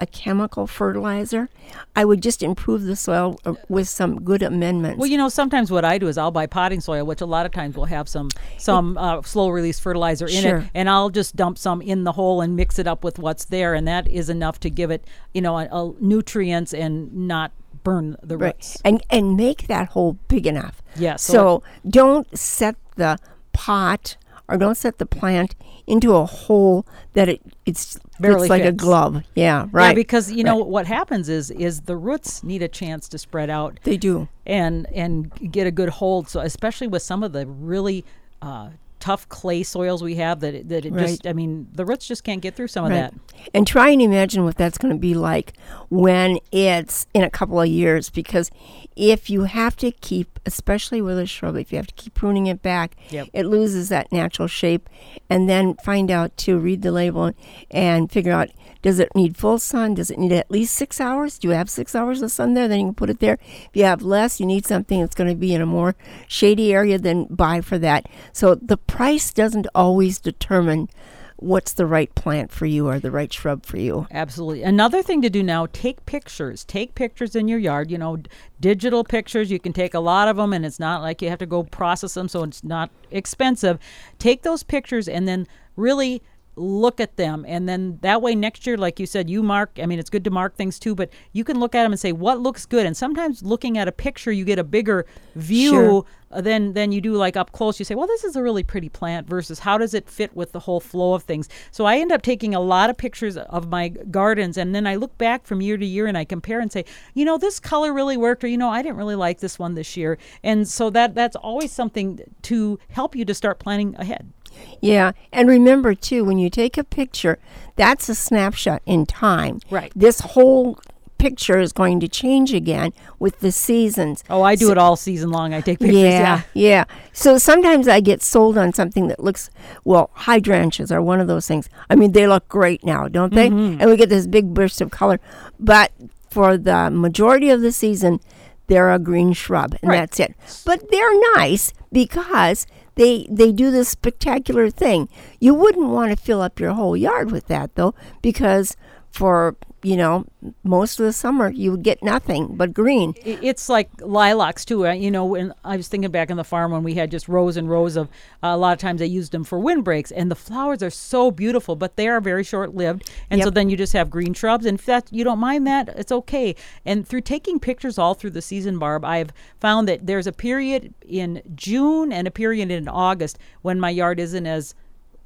a 0.00 0.06
chemical 0.06 0.66
fertilizer. 0.66 1.48
I 1.94 2.04
would 2.04 2.22
just 2.22 2.42
improve 2.42 2.84
the 2.84 2.96
soil 2.96 3.38
uh, 3.44 3.54
with 3.68 3.88
some 3.88 4.22
good 4.22 4.42
amendments. 4.42 4.98
Well, 4.98 5.08
you 5.08 5.18
know, 5.18 5.28
sometimes 5.28 5.70
what 5.70 5.84
I 5.84 5.98
do 5.98 6.08
is 6.08 6.16
I'll 6.16 6.30
buy 6.30 6.46
potting 6.46 6.80
soil, 6.80 7.04
which 7.04 7.20
a 7.20 7.26
lot 7.26 7.46
of 7.46 7.52
times 7.52 7.76
will 7.76 7.84
have 7.84 8.08
some 8.08 8.30
some 8.58 8.96
uh, 8.96 9.22
slow 9.22 9.50
release 9.50 9.78
fertilizer 9.78 10.26
in 10.26 10.42
sure. 10.42 10.58
it, 10.58 10.70
and 10.74 10.88
I'll 10.88 11.10
just 11.10 11.36
dump 11.36 11.58
some 11.58 11.82
in 11.82 12.04
the 12.04 12.12
hole 12.12 12.40
and 12.40 12.56
mix 12.56 12.78
it 12.78 12.86
up 12.86 13.04
with 13.04 13.18
what's 13.18 13.44
there, 13.44 13.74
and 13.74 13.86
that 13.86 14.08
is 14.08 14.30
enough 14.30 14.58
to 14.60 14.70
give 14.70 14.90
it, 14.90 15.04
you 15.34 15.42
know, 15.42 15.58
a, 15.58 15.68
a 15.70 15.92
nutrients 16.00 16.72
and 16.72 17.28
not 17.28 17.52
burn 17.84 18.16
the 18.22 18.38
roots. 18.38 18.78
Right. 18.84 18.92
And 18.92 19.02
and 19.10 19.36
make 19.36 19.66
that 19.66 19.88
hole 19.90 20.18
big 20.28 20.46
enough. 20.46 20.82
Yes. 20.96 21.22
So, 21.22 21.32
so 21.32 21.62
don't 21.88 22.38
set 22.38 22.76
the 22.96 23.18
pot 23.52 24.16
or 24.48 24.56
don't 24.56 24.76
set 24.76 24.98
the 24.98 25.06
plant 25.06 25.54
into 25.86 26.14
a 26.14 26.24
hole 26.24 26.86
that 27.12 27.28
it 27.28 27.42
it's 27.66 27.98
Barely 28.20 28.48
like 28.48 28.62
fits. 28.62 28.74
a 28.74 28.76
glove. 28.76 29.22
Yeah, 29.34 29.66
right. 29.72 29.88
Yeah, 29.88 29.94
because 29.94 30.30
you 30.30 30.44
know 30.44 30.56
what 30.56 30.86
happens 30.86 31.28
is 31.28 31.50
is 31.50 31.82
the 31.82 31.96
roots 31.96 32.42
need 32.42 32.62
a 32.62 32.68
chance 32.68 33.08
to 33.10 33.18
spread 33.18 33.50
out. 33.50 33.78
They 33.82 33.96
do, 33.96 34.28
and 34.46 34.86
and 34.94 35.52
get 35.52 35.66
a 35.66 35.70
good 35.70 35.88
hold. 35.88 36.28
So 36.28 36.40
especially 36.40 36.88
with 36.88 37.02
some 37.02 37.22
of 37.22 37.32
the 37.32 37.46
really 37.46 38.04
uh, 38.42 38.70
tough 39.00 39.28
clay 39.28 39.62
soils 39.62 40.02
we 40.02 40.14
have 40.16 40.40
that 40.40 40.54
it, 40.54 40.68
that 40.68 40.84
it 40.84 40.92
Right. 40.92 41.08
just 41.08 41.26
I 41.26 41.32
mean 41.32 41.66
the 41.72 41.84
roots 41.84 42.06
just 42.06 42.22
can't 42.22 42.40
get 42.40 42.54
through 42.54 42.68
some 42.68 42.84
of 42.84 42.90
that. 42.92 43.14
And 43.54 43.66
try 43.66 43.88
and 43.90 44.02
imagine 44.02 44.44
what 44.44 44.56
that's 44.56 44.76
going 44.78 44.92
to 44.92 44.98
be 44.98 45.14
like 45.14 45.54
when 45.88 46.38
it's 46.52 47.06
in 47.14 47.22
a 47.22 47.30
couple 47.30 47.60
of 47.60 47.66
years. 47.68 48.10
Because 48.10 48.50
if 48.96 49.30
you 49.30 49.44
have 49.44 49.76
to 49.76 49.90
keep, 49.90 50.38
especially 50.44 51.00
with 51.00 51.18
a 51.18 51.24
shrub, 51.26 51.56
if 51.56 51.72
you 51.72 51.76
have 51.76 51.86
to 51.86 51.94
keep 51.94 52.12
pruning 52.14 52.46
it 52.46 52.60
back, 52.62 52.96
Yep. 53.10 53.28
it 53.32 53.46
loses 53.46 53.88
that 53.88 54.12
natural 54.12 54.46
shape. 54.46 54.88
And 55.30 55.48
then 55.48 55.74
find 55.82 56.10
out 56.10 56.36
to 56.38 56.58
read 56.58 56.82
the 56.82 56.92
label 56.92 57.32
and 57.70 58.10
figure 58.12 58.32
out 58.32 58.50
does 58.82 58.98
it 58.98 59.14
need 59.14 59.36
full 59.36 59.58
sun? 59.58 59.92
Does 59.94 60.10
it 60.10 60.18
need 60.18 60.32
at 60.32 60.50
least 60.50 60.74
six 60.74 61.02
hours? 61.02 61.38
Do 61.38 61.48
you 61.48 61.54
have 61.54 61.68
six 61.68 61.94
hours 61.94 62.22
of 62.22 62.32
sun 62.32 62.54
there? 62.54 62.66
Then 62.66 62.80
you 62.80 62.86
can 62.86 62.94
put 62.94 63.10
it 63.10 63.20
there. 63.20 63.36
If 63.42 63.70
you 63.74 63.84
have 63.84 64.00
less, 64.00 64.40
you 64.40 64.46
need 64.46 64.64
something 64.64 65.00
that's 65.00 65.14
going 65.14 65.28
to 65.28 65.36
be 65.36 65.52
in 65.52 65.60
a 65.60 65.66
more 65.66 65.94
shady 66.26 66.72
area, 66.72 66.98
then 66.98 67.26
buy 67.28 67.60
for 67.60 67.76
that. 67.78 68.06
So 68.32 68.54
the 68.54 68.78
price 68.90 69.32
doesn't 69.32 69.66
always 69.74 70.18
determine 70.18 70.88
what's 71.36 71.72
the 71.72 71.86
right 71.86 72.14
plant 72.14 72.50
for 72.50 72.66
you 72.66 72.86
or 72.86 72.98
the 72.98 73.10
right 73.10 73.32
shrub 73.32 73.64
for 73.64 73.78
you. 73.78 74.06
Absolutely. 74.10 74.62
Another 74.62 75.02
thing 75.02 75.22
to 75.22 75.30
do 75.30 75.42
now, 75.42 75.66
take 75.72 76.04
pictures. 76.04 76.64
Take 76.64 76.94
pictures 76.94 77.34
in 77.34 77.48
your 77.48 77.58
yard, 77.58 77.90
you 77.90 77.96
know, 77.96 78.18
digital 78.60 79.04
pictures. 79.04 79.50
You 79.50 79.58
can 79.58 79.72
take 79.72 79.94
a 79.94 80.00
lot 80.00 80.28
of 80.28 80.36
them 80.36 80.52
and 80.52 80.66
it's 80.66 80.78
not 80.78 81.00
like 81.00 81.22
you 81.22 81.30
have 81.30 81.38
to 81.38 81.46
go 81.46 81.62
process 81.62 82.14
them 82.14 82.28
so 82.28 82.42
it's 82.42 82.62
not 82.62 82.90
expensive. 83.10 83.78
Take 84.18 84.42
those 84.42 84.62
pictures 84.62 85.08
and 85.08 85.26
then 85.26 85.46
really 85.76 86.22
look 86.56 87.00
at 87.00 87.16
them 87.16 87.44
and 87.48 87.68
then 87.68 87.98
that 88.02 88.20
way 88.20 88.34
next 88.34 88.66
year 88.66 88.76
like 88.76 89.00
you 89.00 89.06
said 89.06 89.30
you 89.30 89.42
mark 89.42 89.70
i 89.82 89.86
mean 89.86 89.98
it's 89.98 90.10
good 90.10 90.24
to 90.24 90.30
mark 90.30 90.54
things 90.56 90.78
too 90.78 90.94
but 90.94 91.08
you 91.32 91.44
can 91.44 91.58
look 91.58 91.74
at 91.74 91.82
them 91.84 91.92
and 91.92 92.00
say 92.00 92.12
what 92.12 92.40
looks 92.40 92.66
good 92.66 92.84
and 92.84 92.96
sometimes 92.96 93.42
looking 93.42 93.78
at 93.78 93.88
a 93.88 93.92
picture 93.92 94.32
you 94.32 94.44
get 94.44 94.58
a 94.58 94.64
bigger 94.64 95.06
view 95.34 95.70
Sure. 95.70 96.04
than 96.42 96.74
than 96.74 96.92
you 96.92 97.00
do 97.00 97.14
like 97.14 97.36
up 97.36 97.52
close. 97.52 97.78
You 97.78 97.84
say, 97.84 97.94
well, 97.96 98.06
this 98.06 98.22
is 98.22 98.36
a 98.36 98.42
really 98.42 98.62
pretty 98.62 98.88
plant 98.88 99.28
versus 99.28 99.58
how 99.60 99.78
does 99.78 99.94
it 99.94 100.08
fit 100.08 100.34
with 100.36 100.52
the 100.52 100.60
whole 100.60 100.78
flow 100.80 101.14
of 101.14 101.24
things. 101.24 101.48
So 101.72 101.86
I 101.86 101.98
end 101.98 102.12
up 102.12 102.22
taking 102.22 102.54
a 102.54 102.60
lot 102.60 102.88
of 102.88 102.96
pictures 102.96 103.36
of 103.36 103.68
my 103.68 103.88
gardens, 103.88 104.56
and 104.56 104.74
then 104.74 104.86
I 104.86 104.94
look 104.96 105.16
back 105.18 105.44
from 105.44 105.60
year 105.60 105.76
to 105.76 105.84
year 105.84 106.06
and 106.06 106.16
I 106.16 106.24
compare 106.24 106.60
and 106.60 106.70
say, 106.70 106.84
you 107.14 107.24
know, 107.24 107.36
this 107.36 107.58
color 107.58 107.92
really 107.92 108.16
worked, 108.16 108.44
or 108.44 108.46
you 108.48 108.58
know, 108.58 108.68
I 108.68 108.82
didn't 108.82 108.96
really 108.96 109.16
like 109.16 109.40
this 109.40 109.58
one 109.58 109.74
this 109.74 109.96
year. 109.96 110.18
And 110.44 110.68
so 110.68 110.88
that 110.90 111.14
that's 111.14 111.36
always 111.36 111.72
something 111.72 112.20
to 112.42 112.78
help 112.90 113.16
you 113.16 113.24
to 113.24 113.34
start 113.34 113.58
planning 113.58 113.96
ahead. 113.98 114.32
Yeah, 114.80 115.12
and 115.32 115.48
remember 115.48 115.94
too, 115.94 116.24
when 116.24 116.38
you 116.38 116.50
take 116.50 116.76
a 116.78 116.84
picture, 116.84 117.38
that's 117.76 118.08
a 118.08 118.14
snapshot 118.14 118.82
in 118.86 119.06
time. 119.06 119.60
Right. 119.70 119.92
This 119.94 120.20
whole 120.20 120.78
picture 121.18 121.58
is 121.58 121.72
going 121.74 122.00
to 122.00 122.08
change 122.08 122.54
again 122.54 122.94
with 123.18 123.40
the 123.40 123.52
seasons. 123.52 124.24
Oh, 124.30 124.40
I 124.40 124.54
do 124.56 124.70
it 124.72 124.78
all 124.78 124.96
season 124.96 125.28
long. 125.30 125.52
I 125.52 125.60
take 125.60 125.78
pictures. 125.78 125.98
Yeah, 125.98 126.08
Yeah. 126.08 126.42
yeah. 126.54 126.84
So 127.12 127.36
sometimes 127.36 127.88
I 127.88 128.00
get 128.00 128.22
sold 128.22 128.56
on 128.56 128.72
something 128.72 129.08
that 129.08 129.22
looks 129.22 129.50
well. 129.84 130.08
Hydrangeas 130.14 130.90
are 130.90 131.02
one 131.02 131.20
of 131.20 131.26
those 131.26 131.46
things. 131.46 131.68
I 131.90 131.94
mean, 131.94 132.12
they 132.12 132.26
look 132.26 132.48
great 132.48 132.84
now, 132.84 133.06
don't 133.06 133.34
they? 133.34 133.50
Mm-hmm. 133.50 133.82
And 133.82 133.90
we 133.90 133.98
get 133.98 134.08
this 134.08 134.26
big 134.26 134.54
burst 134.54 134.80
of 134.80 134.90
color. 134.90 135.20
But 135.58 135.92
for 136.30 136.56
the 136.56 136.90
majority 136.90 137.50
of 137.50 137.60
the 137.60 137.70
season, 137.72 138.20
they're 138.68 138.90
a 138.90 138.98
green 138.98 139.34
shrub, 139.34 139.74
and 139.82 139.90
Right. 139.90 139.98
that's 139.98 140.20
it. 140.20 140.34
But 140.64 140.90
they're 140.90 141.20
nice 141.36 141.74
because 141.92 142.66
they 143.00 143.26
they 143.30 143.50
do 143.50 143.70
this 143.70 143.88
spectacular 143.88 144.68
thing. 144.68 145.08
You 145.40 145.54
wouldn't 145.54 145.88
want 145.88 146.10
to 146.10 146.22
fill 146.22 146.42
up 146.42 146.60
your 146.60 146.74
whole 146.74 146.94
yard 146.94 147.32
with 147.32 147.46
that 147.46 147.74
though, 147.74 147.94
because 148.20 148.76
for 149.10 149.56
you 149.82 149.96
know 149.96 150.26
most 150.62 150.98
of 151.00 151.06
the 151.06 151.12
summer 151.12 151.50
you 151.50 151.70
would 151.70 151.82
get 151.82 152.02
nothing 152.02 152.56
but 152.56 152.72
green. 152.74 153.14
It's 153.24 153.68
like 153.68 153.90
lilacs 154.00 154.64
too. 154.64 154.86
uh, 154.86 154.92
You 154.92 155.10
know, 155.10 155.24
when 155.24 155.54
I 155.64 155.76
was 155.76 155.88
thinking 155.88 156.10
back 156.10 156.30
on 156.30 156.36
the 156.36 156.44
farm 156.44 156.72
when 156.72 156.82
we 156.82 156.94
had 156.94 157.10
just 157.10 157.28
rows 157.28 157.56
and 157.56 157.68
rows 157.68 157.96
of. 157.96 158.08
Uh, 158.42 158.48
a 158.48 158.56
lot 158.56 158.72
of 158.72 158.78
times 158.78 159.00
I 159.02 159.06
used 159.06 159.32
them 159.32 159.44
for 159.44 159.58
windbreaks, 159.58 160.10
and 160.10 160.30
the 160.30 160.34
flowers 160.34 160.82
are 160.82 160.90
so 160.90 161.30
beautiful, 161.30 161.76
but 161.76 161.96
they 161.96 162.08
are 162.08 162.20
very 162.20 162.44
short 162.44 162.74
lived. 162.74 163.10
And 163.30 163.42
so 163.42 163.50
then 163.50 163.68
you 163.70 163.76
just 163.76 163.92
have 163.92 164.10
green 164.10 164.34
shrubs, 164.34 164.66
and 164.66 164.78
if 164.78 164.86
that 164.86 165.08
you 165.10 165.24
don't 165.24 165.38
mind 165.38 165.66
that, 165.66 165.88
it's 165.90 166.12
okay. 166.12 166.54
And 166.84 167.06
through 167.06 167.22
taking 167.22 167.60
pictures 167.60 167.98
all 167.98 168.14
through 168.14 168.30
the 168.30 168.42
season, 168.42 168.78
Barb, 168.78 169.04
I've 169.04 169.32
found 169.60 169.88
that 169.88 170.06
there's 170.06 170.26
a 170.26 170.32
period 170.32 170.94
in 171.06 171.42
June 171.54 172.12
and 172.12 172.26
a 172.26 172.30
period 172.30 172.70
in 172.70 172.88
August 172.88 173.38
when 173.62 173.78
my 173.78 173.90
yard 173.90 174.18
isn't 174.20 174.46
as 174.46 174.74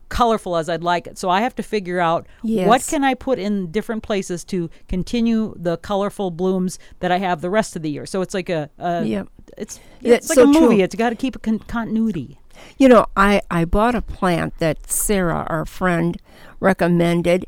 colorful 0.08 0.56
as 0.56 0.68
I'd 0.68 0.82
like 0.82 1.06
it. 1.06 1.18
So 1.18 1.28
I 1.30 1.40
have 1.40 1.54
to 1.56 1.62
figure 1.62 2.00
out 2.00 2.26
what 2.42 2.86
can 2.86 3.04
I 3.04 3.14
put 3.14 3.38
in 3.38 3.70
different 3.70 4.02
places 4.02 4.44
to 4.46 4.70
continue 4.88 5.54
the 5.56 5.76
colorful 5.78 6.30
blooms 6.30 6.78
that 7.00 7.10
I 7.12 7.18
have 7.18 7.40
the 7.40 7.50
rest 7.50 7.76
of 7.76 7.82
the 7.82 7.90
year. 7.90 8.06
So 8.06 8.20
it's 8.22 8.34
like 8.34 8.48
a, 8.48 8.70
a 8.78 9.04
Yep. 9.04 9.28
it's 9.56 9.80
That's 10.02 10.26
it's 10.26 10.28
like 10.30 10.36
so 10.36 10.42
a 10.44 10.46
movie. 10.46 10.76
true. 10.76 10.84
It's 10.84 10.94
got 10.94 11.10
to 11.10 11.16
keep 11.16 11.36
a 11.36 11.38
con- 11.38 11.58
continuity. 11.60 12.38
You 12.78 12.88
know, 12.88 13.06
I, 13.16 13.40
I 13.50 13.64
bought 13.64 13.94
a 13.96 14.02
plant 14.02 14.58
that 14.58 14.88
Sarah, 14.90 15.44
our 15.48 15.64
friend, 15.66 16.16
recommended, 16.60 17.46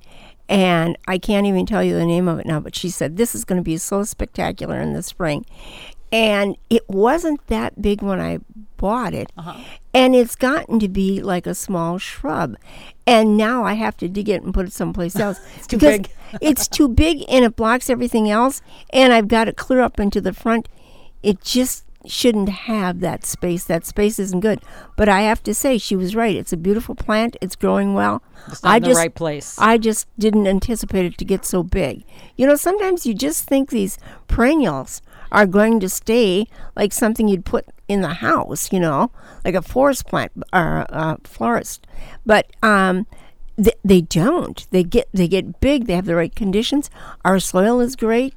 and 0.48 0.96
I 1.08 1.18
can't 1.18 1.46
even 1.46 1.66
tell 1.66 1.82
you 1.82 1.94
the 1.94 2.04
name 2.06 2.28
of 2.28 2.38
it 2.38 2.46
now, 2.46 2.60
but 2.60 2.74
she 2.76 2.90
said 2.90 3.16
this 3.16 3.34
is 3.34 3.44
going 3.44 3.56
to 3.58 3.62
be 3.64 3.76
so 3.78 4.02
spectacular 4.04 4.80
in 4.80 4.92
the 4.92 5.02
spring. 5.02 5.44
And 6.12 6.56
it 6.70 6.88
wasn't 6.88 7.46
that 7.48 7.82
big 7.82 8.02
when 8.02 8.20
I 8.20 8.38
bought 8.76 9.14
it, 9.14 9.32
uh-huh. 9.36 9.58
and 9.94 10.14
it's 10.14 10.36
gotten 10.36 10.78
to 10.80 10.88
be 10.88 11.22
like 11.22 11.46
a 11.46 11.54
small 11.54 11.98
shrub. 11.98 12.56
And 13.06 13.36
now 13.36 13.64
I 13.64 13.74
have 13.74 13.96
to 13.98 14.08
dig 14.08 14.28
it 14.28 14.42
and 14.42 14.52
put 14.52 14.66
it 14.66 14.72
someplace 14.72 15.16
else. 15.16 15.40
It's 15.56 15.66
too 15.66 15.78
big. 15.78 16.10
it's 16.40 16.68
too 16.68 16.88
big 16.88 17.24
and 17.28 17.44
it 17.44 17.56
blocks 17.56 17.90
everything 17.90 18.30
else, 18.30 18.62
and 18.90 19.12
I've 19.12 19.28
got 19.28 19.48
it 19.48 19.56
clear 19.56 19.80
up 19.80 19.98
into 19.98 20.20
the 20.20 20.32
front. 20.32 20.68
It 21.22 21.42
just 21.42 21.86
shouldn't 22.06 22.48
have 22.48 23.00
that 23.00 23.24
space. 23.24 23.64
That 23.64 23.84
space 23.84 24.18
isn't 24.18 24.40
good. 24.40 24.60
But 24.96 25.08
I 25.08 25.22
have 25.22 25.42
to 25.44 25.54
say, 25.54 25.78
she 25.78 25.96
was 25.96 26.14
right. 26.14 26.36
It's 26.36 26.52
a 26.52 26.56
beautiful 26.56 26.94
plant. 26.94 27.36
It's 27.40 27.56
growing 27.56 27.94
well. 27.94 28.22
It's 28.48 28.62
not 28.62 28.72
I 28.72 28.76
in 28.76 28.82
the 28.82 28.88
just, 28.90 28.98
right 28.98 29.14
place. 29.14 29.56
I 29.58 29.78
just 29.78 30.06
didn't 30.18 30.46
anticipate 30.46 31.06
it 31.06 31.18
to 31.18 31.24
get 31.24 31.44
so 31.44 31.62
big. 31.62 32.04
You 32.36 32.46
know, 32.46 32.56
sometimes 32.56 33.06
you 33.06 33.14
just 33.14 33.44
think 33.44 33.70
these 33.70 33.98
perennials 34.28 35.02
are 35.36 35.46
going 35.46 35.78
to 35.80 35.88
stay 35.88 36.46
like 36.74 36.92
something 36.94 37.28
you'd 37.28 37.44
put 37.44 37.66
in 37.86 38.00
the 38.00 38.14
house, 38.14 38.72
you 38.72 38.80
know, 38.80 39.12
like 39.44 39.54
a 39.54 39.62
forest 39.62 40.06
plant 40.06 40.32
or 40.52 40.86
a 40.88 41.18
florist. 41.24 41.86
But 42.24 42.50
um, 42.62 43.06
they, 43.56 43.74
they 43.84 44.00
don't. 44.00 44.66
They 44.70 44.82
get 44.82 45.08
they 45.12 45.28
get 45.28 45.60
big. 45.60 45.86
They 45.86 45.94
have 45.94 46.06
the 46.06 46.16
right 46.16 46.34
conditions. 46.34 46.90
Our 47.24 47.38
soil 47.38 47.80
is 47.80 47.96
great. 47.96 48.34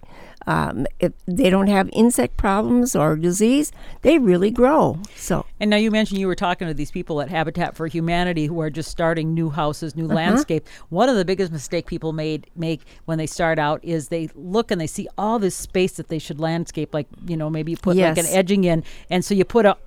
Um, 0.49 0.88
if 0.99 1.12
they 1.27 1.51
don't 1.51 1.67
have 1.67 1.89
insect 1.93 2.35
problems 2.35 2.95
or 2.95 3.15
disease, 3.15 3.71
they 4.01 4.17
really 4.17 4.49
grow. 4.49 4.97
So 5.15 5.45
And 5.59 5.69
now 5.69 5.77
you 5.77 5.91
mentioned 5.91 6.19
you 6.19 6.25
were 6.25 6.33
talking 6.47 6.67
to 6.67 6.73
these 6.73 6.89
people 6.89 7.21
at 7.21 7.29
Habitat 7.29 7.75
for 7.75 7.85
Humanity 7.85 8.47
who 8.47 8.59
are 8.59 8.71
just 8.71 8.89
starting 8.89 9.35
new 9.35 9.51
houses, 9.51 9.93
Uh-huh. 9.93 10.01
new 10.01 10.07
landscape. 10.07 10.63
One 10.89 11.07
of 11.07 11.15
the 11.17 11.25
biggest 11.25 11.51
mistake 11.51 11.85
people 11.85 12.13
made 12.13 12.47
make 12.55 12.81
when 13.05 13.19
they 13.19 13.27
start 13.27 13.59
out 13.59 13.79
is 13.83 14.07
they 14.07 14.29
look 14.33 14.71
and 14.71 14.81
they 14.81 14.88
see 14.88 15.07
all 15.19 15.38
this 15.38 15.53
space 15.55 15.93
that 15.97 16.07
they 16.07 16.17
should 16.19 16.39
landscape, 16.39 16.95
like 16.95 17.07
you 17.27 17.38
know 17.38 17.49
maybe 17.49 17.69
you 17.73 17.77
put 17.77 17.95
like 18.15 18.17
an 18.25 18.25
edging 18.39 18.63
in, 18.63 18.83
and 19.12 19.23
so 19.23 19.35
you 19.35 19.45
put 19.45 19.67
a 19.67 19.77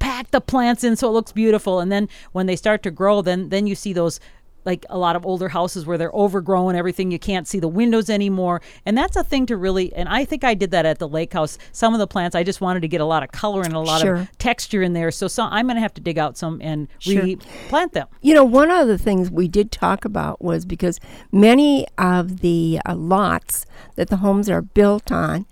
pack 0.00 0.30
the 0.32 0.40
plants 0.40 0.82
in 0.82 0.96
so 0.96 1.08
it 1.08 1.12
looks 1.12 1.30
beautiful, 1.32 1.78
and 1.78 1.92
then 1.92 2.08
when 2.32 2.46
they 2.46 2.56
start 2.56 2.82
to 2.82 2.90
grow, 2.90 3.22
then 3.22 3.48
then 3.50 3.68
you 3.68 3.76
see 3.76 3.92
those. 3.92 4.18
Like 4.64 4.86
a 4.90 4.98
lot 4.98 5.16
of 5.16 5.26
older 5.26 5.48
houses 5.50 5.86
where 5.86 5.98
they're 5.98 6.10
overgrown, 6.12 6.74
everything 6.74 7.10
you 7.10 7.18
can't 7.18 7.46
see 7.46 7.58
the 7.60 7.68
windows 7.68 8.08
anymore, 8.08 8.60
and 8.86 8.96
that's 8.96 9.16
a 9.16 9.24
thing 9.24 9.46
to 9.46 9.56
really. 9.56 9.92
And 9.94 10.08
I 10.08 10.24
think 10.24 10.44
I 10.44 10.54
did 10.54 10.70
that 10.70 10.86
at 10.86 10.98
the 10.98 11.08
lake 11.08 11.32
house. 11.32 11.58
Some 11.72 11.92
of 11.94 11.98
the 12.00 12.06
plants 12.06 12.34
I 12.34 12.42
just 12.44 12.60
wanted 12.60 12.80
to 12.80 12.88
get 12.88 13.00
a 13.00 13.04
lot 13.04 13.22
of 13.22 13.30
color 13.32 13.62
and 13.62 13.74
a 13.74 13.80
lot 13.80 14.00
Sure. 14.00 14.14
of 14.16 14.38
texture 14.38 14.82
in 14.82 14.92
there. 14.92 15.10
So 15.10 15.28
some, 15.28 15.52
I'm 15.52 15.66
going 15.66 15.76
to 15.76 15.82
have 15.82 15.94
to 15.94 16.00
dig 16.00 16.18
out 16.18 16.36
some 16.36 16.60
and 16.62 16.88
Sure. 16.98 17.22
replant 17.22 17.92
them. 17.92 18.06
You 18.22 18.34
know, 18.34 18.44
one 18.44 18.70
of 18.70 18.88
the 18.88 18.98
things 18.98 19.30
we 19.30 19.48
did 19.48 19.70
talk 19.70 20.04
about 20.04 20.42
was 20.42 20.64
because 20.64 20.98
many 21.32 21.86
of 21.98 22.40
the 22.40 22.80
uh, 22.86 22.94
lots 22.94 23.66
that 23.96 24.08
the 24.08 24.16
homes 24.18 24.48
are 24.48 24.62
built 24.62 25.12
on 25.12 25.46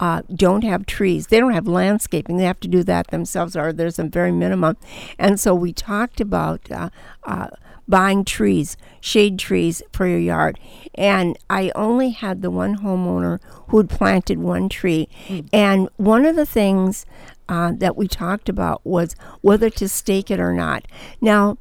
uh, 0.00 0.22
don't 0.34 0.64
have 0.64 0.86
trees. 0.86 1.28
They 1.28 1.38
don't 1.38 1.52
have 1.52 1.68
landscaping. 1.68 2.36
They 2.36 2.44
have 2.44 2.58
to 2.60 2.68
do 2.68 2.82
that 2.82 3.08
themselves, 3.08 3.56
or 3.56 3.72
there's 3.72 3.98
a 3.98 4.04
very 4.04 4.32
minimum. 4.32 4.76
And 5.18 5.38
so 5.38 5.54
we 5.54 5.72
talked 5.72 6.20
about 6.20 6.68
uh, 6.70 6.90
uh, 7.22 7.48
buying 7.88 8.24
trees, 8.24 8.76
shade 9.00 9.38
trees 9.38 9.82
for 9.92 10.06
your 10.06 10.18
yard. 10.18 10.58
And 10.94 11.38
I 11.50 11.72
only 11.74 12.10
had 12.10 12.42
the 12.42 12.50
one 12.50 12.78
homeowner 12.78 13.40
who'd 13.68 13.90
planted 13.90 14.38
one 14.38 14.68
tree. 14.68 15.08
And 15.52 15.88
one 15.96 16.24
of 16.24 16.36
the 16.36 16.46
things 16.46 17.04
uh, 17.48 17.72
that 17.76 17.96
we 17.96 18.08
talked 18.08 18.48
about 18.48 18.84
was 18.84 19.14
whether 19.40 19.70
to 19.70 19.88
stake 19.88 20.30
it 20.30 20.40
or 20.40 20.52
not. 20.52 20.86
Now, 21.20 21.58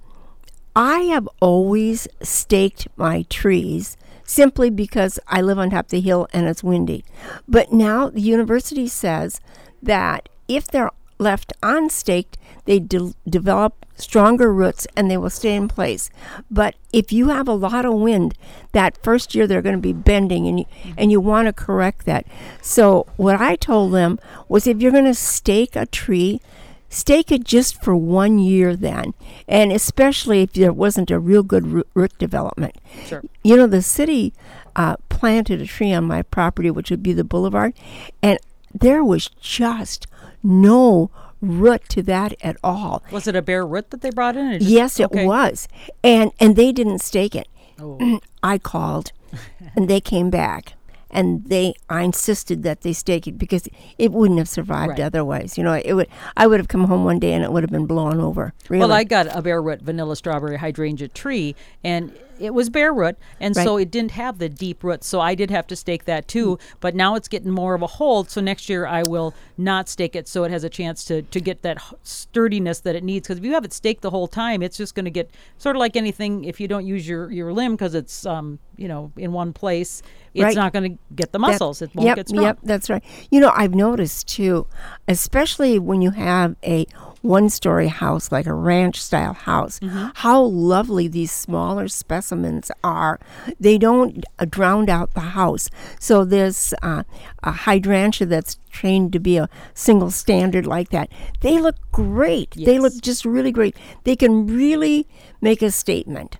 I 0.75 0.99
have 1.01 1.27
always 1.39 2.07
staked 2.21 2.87
my 2.95 3.23
trees 3.29 3.97
simply 4.25 4.69
because 4.69 5.19
I 5.27 5.41
live 5.41 5.59
on 5.59 5.69
top 5.69 5.85
of 5.85 5.91
the 5.91 6.01
hill 6.01 6.27
and 6.33 6.47
it's 6.47 6.63
windy. 6.63 7.05
But 7.47 7.71
now 7.71 8.09
the 8.09 8.21
university 8.21 8.87
says 8.87 9.39
that 9.81 10.29
if 10.47 10.67
they're 10.67 10.91
left 11.23 11.53
unstaked, 11.63 12.37
they 12.65 12.79
de- 12.79 13.15
develop 13.27 13.85
stronger 13.95 14.53
roots 14.53 14.87
and 14.95 15.09
they 15.09 15.17
will 15.17 15.29
stay 15.29 15.55
in 15.55 15.67
place. 15.67 16.09
But 16.49 16.75
if 16.91 17.11
you 17.11 17.29
have 17.29 17.47
a 17.47 17.53
lot 17.53 17.85
of 17.85 17.93
wind, 17.93 18.35
that 18.71 19.01
first 19.03 19.33
year 19.33 19.47
they're 19.47 19.61
going 19.61 19.75
to 19.75 19.81
be 19.81 19.93
bending 19.93 20.47
and 20.47 20.59
you, 20.59 20.65
and 20.97 21.11
you 21.11 21.19
want 21.19 21.47
to 21.47 21.53
correct 21.53 22.05
that. 22.05 22.25
So 22.61 23.07
what 23.17 23.39
I 23.39 23.55
told 23.55 23.93
them 23.93 24.19
was 24.47 24.67
if 24.67 24.81
you're 24.81 24.91
going 24.91 25.05
to 25.05 25.13
stake 25.13 25.75
a 25.75 25.85
tree, 25.85 26.41
stake 26.89 27.31
it 27.31 27.43
just 27.43 27.83
for 27.83 27.95
one 27.95 28.39
year 28.39 28.75
then, 28.75 29.13
and 29.47 29.71
especially 29.71 30.41
if 30.41 30.53
there 30.53 30.73
wasn't 30.73 31.11
a 31.11 31.19
real 31.19 31.43
good 31.43 31.67
root, 31.67 31.87
root 31.93 32.17
development. 32.17 32.75
Sure. 33.05 33.23
You 33.43 33.57
know, 33.57 33.67
the 33.67 33.81
city 33.81 34.33
uh, 34.75 34.97
planted 35.09 35.61
a 35.61 35.65
tree 35.65 35.93
on 35.93 36.05
my 36.05 36.21
property, 36.21 36.69
which 36.71 36.89
would 36.89 37.03
be 37.03 37.13
the 37.13 37.23
boulevard, 37.23 37.73
and 38.21 38.39
there 38.73 39.03
was 39.03 39.29
just 39.41 40.07
no 40.41 41.09
root 41.41 41.81
to 41.89 42.01
that 42.03 42.33
at 42.41 42.57
all. 42.63 43.03
Was 43.11 43.27
it 43.27 43.35
a 43.35 43.41
bare 43.41 43.65
root 43.65 43.89
that 43.91 44.01
they 44.01 44.09
brought 44.09 44.35
in? 44.37 44.59
just- 44.59 44.69
Yes, 44.71 44.99
it 44.99 45.05
okay. 45.05 45.25
was, 45.25 45.67
and 46.03 46.31
and 46.39 46.55
they 46.55 46.71
didn't 46.71 46.99
stake 46.99 47.35
it. 47.35 47.47
Oh. 47.79 48.19
I 48.43 48.57
called, 48.57 49.11
and 49.75 49.89
they 49.89 49.99
came 50.01 50.29
back, 50.29 50.73
and 51.09 51.43
they 51.45 51.73
I 51.89 52.01
insisted 52.03 52.63
that 52.63 52.81
they 52.81 52.93
stake 52.93 53.27
it 53.27 53.37
because 53.37 53.67
it 53.97 54.11
wouldn't 54.11 54.39
have 54.39 54.49
survived 54.49 54.91
Right. 54.91 54.99
otherwise. 55.01 55.57
You 55.57 55.63
know, 55.63 55.73
it 55.73 55.93
would. 55.93 56.07
I 56.37 56.47
would 56.47 56.59
have 56.59 56.67
come 56.69 56.85
home 56.85 57.03
one 57.03 57.19
day 57.19 57.33
and 57.33 57.43
it 57.43 57.51
would 57.51 57.63
have 57.63 57.71
been 57.71 57.87
blown 57.87 58.19
over. 58.19 58.53
Really. 58.69 58.79
Well, 58.79 58.93
I 58.93 59.03
got 59.03 59.27
a 59.35 59.41
bare 59.41 59.61
root 59.61 59.81
vanilla 59.81 60.15
strawberry 60.15 60.57
hydrangea 60.57 61.09
tree, 61.09 61.55
and 61.83 62.13
it 62.39 62.53
was 62.53 62.69
bare 62.69 62.93
root, 62.93 63.17
and 63.39 63.55
so 63.55 63.77
it 63.77 63.91
didn't 63.91 64.11
have 64.11 64.39
the 64.39 64.49
deep 64.49 64.83
roots. 64.83 65.07
So 65.07 65.19
I 65.21 65.35
did 65.35 65.49
have 65.51 65.67
to 65.67 65.75
stake 65.75 66.05
that 66.05 66.27
too. 66.27 66.57
But 66.79 66.95
now 66.95 67.15
it's 67.15 67.27
getting 67.27 67.51
more 67.51 67.75
of 67.75 67.81
a 67.81 67.87
hold. 67.87 68.29
So 68.29 68.41
next 68.41 68.69
year 68.69 68.85
I 68.85 69.03
will 69.03 69.33
not 69.57 69.87
stake 69.89 70.15
it, 70.15 70.27
so 70.27 70.43
it 70.43 70.51
has 70.51 70.63
a 70.63 70.69
chance 70.69 71.03
to 71.05 71.21
to 71.21 71.39
get 71.39 71.61
that 71.61 71.77
sturdiness 72.03 72.79
that 72.81 72.95
it 72.95 73.03
needs. 73.03 73.27
Because 73.27 73.39
if 73.39 73.45
you 73.45 73.53
have 73.53 73.65
it 73.65 73.73
staked 73.73 74.01
the 74.01 74.09
whole 74.09 74.27
time, 74.27 74.61
it's 74.61 74.77
just 74.77 74.95
going 74.95 75.05
to 75.05 75.11
get 75.11 75.29
sort 75.57 75.75
of 75.75 75.79
like 75.79 75.95
anything. 75.95 76.43
If 76.45 76.59
you 76.59 76.67
don't 76.67 76.85
use 76.85 77.07
your 77.07 77.31
your 77.31 77.53
limb 77.53 77.73
because 77.73 77.95
it's 77.95 78.25
um 78.25 78.59
you 78.77 78.87
know 78.87 79.11
in 79.17 79.31
one 79.31 79.53
place, 79.53 80.01
it's 80.33 80.43
Right. 80.43 80.55
not 80.55 80.73
going 80.73 80.93
to 80.93 80.97
get 81.15 81.31
the 81.31 81.37
That- 81.37 81.47
muscles. 81.47 81.81
it 81.81 81.93
won't 81.95 82.07
yep, 82.07 82.15
get 82.17 82.29
strong. 82.29 82.43
Yep, 82.45 82.59
that's 82.63 82.89
right. 82.89 83.03
You 83.31 83.39
know, 83.39 83.51
I've 83.55 83.75
noticed 83.75 84.27
too, 84.27 84.67
especially 85.07 85.79
when 85.79 86.01
you 86.01 86.11
have 86.11 86.55
a 86.63 86.85
one 87.23 87.49
story 87.49 87.87
house, 87.87 88.31
like 88.31 88.45
a 88.45 88.53
ranch 88.53 89.01
style 89.01 89.33
house, 89.33 89.79
Mm-hmm. 89.79 90.07
how 90.15 90.41
lovely 90.43 91.07
these 91.07 91.31
smaller 91.31 91.87
specimens 91.87 92.69
are. 92.83 93.19
They 93.59 93.77
don't 93.77 94.23
uh, 94.39 94.45
drown 94.45 94.89
out 94.89 95.13
the 95.13 95.21
house. 95.21 95.69
So 95.99 96.25
there's 96.25 96.73
uh, 96.83 97.03
a 97.41 97.51
hydrangea 97.51 98.27
that's 98.27 98.59
trained 98.69 99.13
to 99.13 99.19
be 99.19 99.37
a 99.37 99.47
single 99.73 100.11
standard 100.11 100.65
like 100.67 100.89
that. 100.89 101.09
They 101.39 101.59
look 101.59 101.77
great. 101.91 102.51
They 102.51 102.77
look 102.77 102.93
just 103.01 103.23
really 103.25 103.51
great. 103.51 103.75
They 104.03 104.15
can 104.17 104.45
really 104.45 105.07
make 105.41 105.61
a 105.61 105.71
statement. 105.71 106.37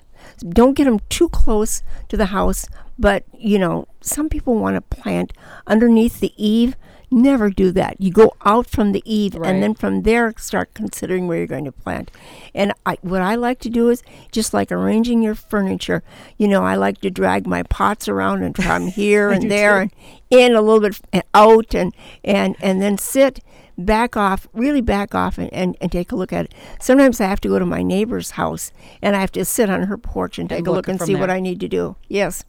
Don't 0.49 0.73
get 0.75 0.83
them 0.85 0.99
too 1.09 1.29
close 1.29 1.81
to 2.09 2.17
the 2.17 2.27
house, 2.27 2.65
but 2.99 3.23
you 3.37 3.57
know, 3.57 3.87
some 4.01 4.27
people 4.29 4.55
want 4.55 4.75
to 4.75 4.81
plant 5.01 5.31
underneath 5.65 6.19
the 6.19 6.33
eave. 6.37 6.75
Never 7.13 7.51
do 7.51 7.71
that. 7.73 8.01
You 8.01 8.11
go 8.11 8.33
out 8.43 8.65
from 8.65 8.91
the 8.91 9.03
eave 9.05 9.35
Right. 9.35 9.51
and 9.51 9.61
then 9.61 9.75
from 9.75 10.01
there 10.01 10.33
start 10.37 10.73
considering 10.73 11.27
where 11.27 11.37
you're 11.37 11.45
going 11.47 11.65
to 11.65 11.71
plant. 11.71 12.09
And 12.55 12.73
I, 12.87 12.97
what 13.01 13.21
I 13.21 13.35
like 13.35 13.59
to 13.59 13.69
do 13.69 13.89
is 13.89 14.01
just 14.31 14.51
like 14.51 14.71
arranging 14.71 15.21
your 15.21 15.35
furniture. 15.35 16.01
You 16.37 16.47
know, 16.47 16.63
I 16.63 16.75
like 16.75 17.01
to 17.01 17.11
drag 17.11 17.45
my 17.45 17.61
pots 17.63 18.07
around 18.07 18.41
and 18.41 18.55
from 18.55 18.87
here 19.01 19.29
and 19.29 19.51
there 19.51 19.79
and 19.79 19.91
in 20.31 20.55
a 20.55 20.61
little 20.61 20.79
bit 20.79 20.99
and 21.13 21.23
out 21.35 21.75
and 21.75 21.93
and 22.23 22.55
and 22.61 22.81
then 22.81 22.97
sit 22.97 23.41
back 23.77 24.17
off, 24.17 24.47
really 24.51 24.81
back 24.81 25.13
off 25.13 25.37
and, 25.37 25.53
and, 25.53 25.77
and 25.81 25.91
take 25.91 26.11
a 26.11 26.15
look 26.15 26.33
at 26.33 26.45
it. 26.45 26.53
Sometimes 26.79 27.21
I 27.21 27.25
have 27.25 27.41
to 27.41 27.47
go 27.47 27.59
to 27.59 27.65
my 27.65 27.83
neighbor's 27.83 28.31
house 28.31 28.71
and 29.03 29.15
I 29.15 29.19
have 29.21 29.31
to 29.33 29.45
sit 29.45 29.69
on 29.69 29.83
her 29.83 29.97
porch 29.97 30.39
and 30.39 30.49
take 30.49 30.65
a 30.65 30.71
look 30.71 30.87
look 30.87 30.87
and 30.87 30.99
see 31.01 31.15
what. 31.15 31.29
I 31.29 31.39
need 31.39 31.59
to 31.59 31.67
do. 31.67 31.95
Yes. 32.07 32.43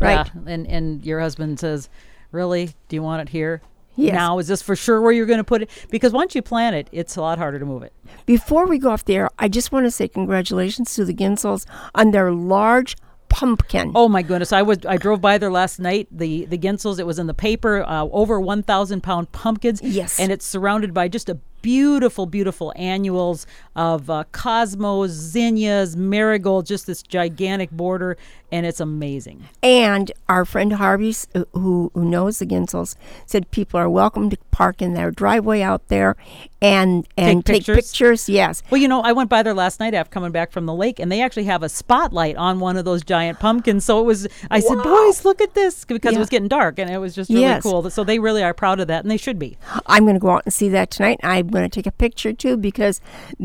Right. 0.00 0.26
Yeah, 0.34 0.52
and 0.52 0.66
and 0.66 1.04
your 1.06 1.20
husband 1.20 1.60
says, 1.60 1.88
"Really? 2.32 2.74
Do 2.88 2.96
you 2.96 3.02
want 3.02 3.22
it 3.22 3.28
here? 3.28 3.62
Yes. 3.98 4.14
Now 4.14 4.38
is 4.38 4.46
this 4.48 4.62
for 4.62 4.76
sure 4.76 5.00
where 5.00 5.12
you're 5.12 5.26
going 5.26 5.38
to 5.38 5.44
put 5.44 5.62
it? 5.62 5.70
Because 5.90 6.12
once 6.12 6.34
you 6.34 6.42
plant 6.42 6.76
it, 6.76 6.88
it's 6.92 7.16
a 7.16 7.20
lot 7.20 7.38
harder 7.38 7.58
to 7.58 7.66
move 7.66 7.82
it. 7.82 7.92
Before 8.26 8.66
we 8.66 8.78
go 8.78 8.90
off 8.90 9.04
the 9.04 9.16
air, 9.16 9.28
I 9.38 9.48
just 9.48 9.72
want 9.72 9.86
to 9.86 9.90
say 9.90 10.08
congratulations 10.08 10.94
to 10.94 11.04
the 11.04 11.12
Ginsels 11.14 11.66
on 11.94 12.12
their 12.12 12.30
large 12.32 12.96
pumpkin. 13.28 13.92
Oh 13.94 14.08
my 14.08 14.22
goodness! 14.22 14.52
I 14.52 14.62
was 14.62 14.86
I 14.86 14.96
drove 14.96 15.20
by 15.20 15.36
there 15.38 15.50
last 15.50 15.78
night. 15.78 16.08
The 16.10 16.44
the 16.46 16.58
Ginsels. 16.58 16.98
It 16.98 17.06
was 17.06 17.18
in 17.18 17.26
the 17.26 17.34
paper. 17.34 17.82
Uh, 17.82 18.04
over 18.04 18.40
1,000 18.40 19.02
pound 19.02 19.32
pumpkins. 19.32 19.82
Yes. 19.82 20.18
and 20.18 20.32
it's 20.32 20.46
surrounded 20.46 20.94
by 20.94 21.08
just 21.08 21.28
a 21.28 21.38
beautiful, 21.62 22.26
beautiful 22.26 22.72
annuals 22.76 23.46
of 23.76 24.10
uh, 24.10 24.24
cosmos, 24.32 25.10
zinnias, 25.10 25.96
marigold. 25.96 26.66
Just 26.66 26.86
this 26.86 27.02
gigantic 27.02 27.70
border, 27.70 28.16
and 28.50 28.66
it's 28.66 28.80
amazing. 28.80 29.48
And 29.62 30.12
our 30.28 30.44
friend 30.44 30.74
Harvey, 30.74 31.14
who, 31.52 31.90
who 31.94 32.04
knows 32.04 32.38
the 32.38 32.46
Ginsels, 32.46 32.96
said 33.26 33.50
people 33.50 33.78
are 33.78 33.90
welcome 33.90 34.30
to 34.30 34.38
park 34.50 34.82
in 34.82 34.94
their 34.94 35.10
driveway 35.10 35.62
out 35.62 35.88
there 35.88 36.16
and 36.60 37.06
and 37.16 37.44
Take 37.44 37.64
take, 37.64 37.66
pictures? 37.66 37.76
pictures. 37.90 38.28
Yes. 38.28 38.62
Well, 38.70 38.80
you 38.80 38.88
know, 38.88 39.00
I 39.00 39.12
went 39.12 39.30
by 39.30 39.42
there 39.42 39.54
last 39.54 39.78
night 39.80 39.94
after 39.94 40.10
coming 40.10 40.32
back 40.32 40.50
from 40.50 40.66
the 40.66 40.74
lake, 40.74 40.98
and 40.98 41.10
they 41.12 41.20
actually 41.22 41.44
have 41.44 41.62
a 41.62 41.68
spotlight 41.68 42.36
on 42.36 42.58
one 42.60 42.76
of 42.76 42.84
those 42.84 43.04
giant 43.04 43.38
pumpkins. 43.38 43.84
So 43.84 44.00
it 44.00 44.04
was, 44.04 44.26
I 44.50 44.60
said, 44.60 44.82
boys, 44.82 45.24
look 45.24 45.40
at 45.40 45.54
this, 45.54 45.84
because 45.84 46.14
it 46.14 46.18
was 46.18 46.28
getting 46.28 46.48
dark, 46.48 46.78
and 46.78 46.90
it 46.90 46.98
was 46.98 47.14
just 47.14 47.30
really 47.30 47.42
Yes. 47.42 47.62
cool. 47.62 47.88
So 47.90 48.02
they 48.04 48.18
really 48.18 48.42
are 48.42 48.52
proud 48.54 48.80
of 48.80 48.88
that, 48.88 49.04
and 49.04 49.10
they 49.10 49.16
should 49.16 49.38
be. 49.38 49.56
I'm 49.86 50.02
going 50.04 50.14
to 50.16 50.20
go 50.20 50.30
out 50.30 50.42
and 50.46 50.52
see 50.52 50.68
that 50.70 50.90
tonight. 50.90 51.20
I'm 51.22 51.48
going 51.48 51.68
to 51.68 51.74
take 51.74 51.86
a 51.86 51.92
picture 51.92 52.32
too 52.32 52.56
because 52.56 53.00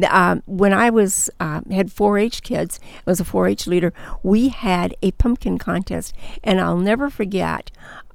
um, 0.10 0.42
when 0.46 0.74
I 0.74 0.90
was 0.90 1.30
um, 1.40 1.66
had 1.72 1.90
4-H 1.90 2.42
kids, 2.44 2.80
I 3.06 3.10
was 3.12 3.20
a 3.20 3.24
4-H 3.26 3.68
leader. 3.68 3.94
We 4.24 4.50
had 4.50 4.96
a 5.04 5.12
pumpkin 5.12 5.58
contest, 5.60 6.14
and 6.44 6.60
I'll 6.60 6.78
never 6.78 7.10
forget. 7.10 7.70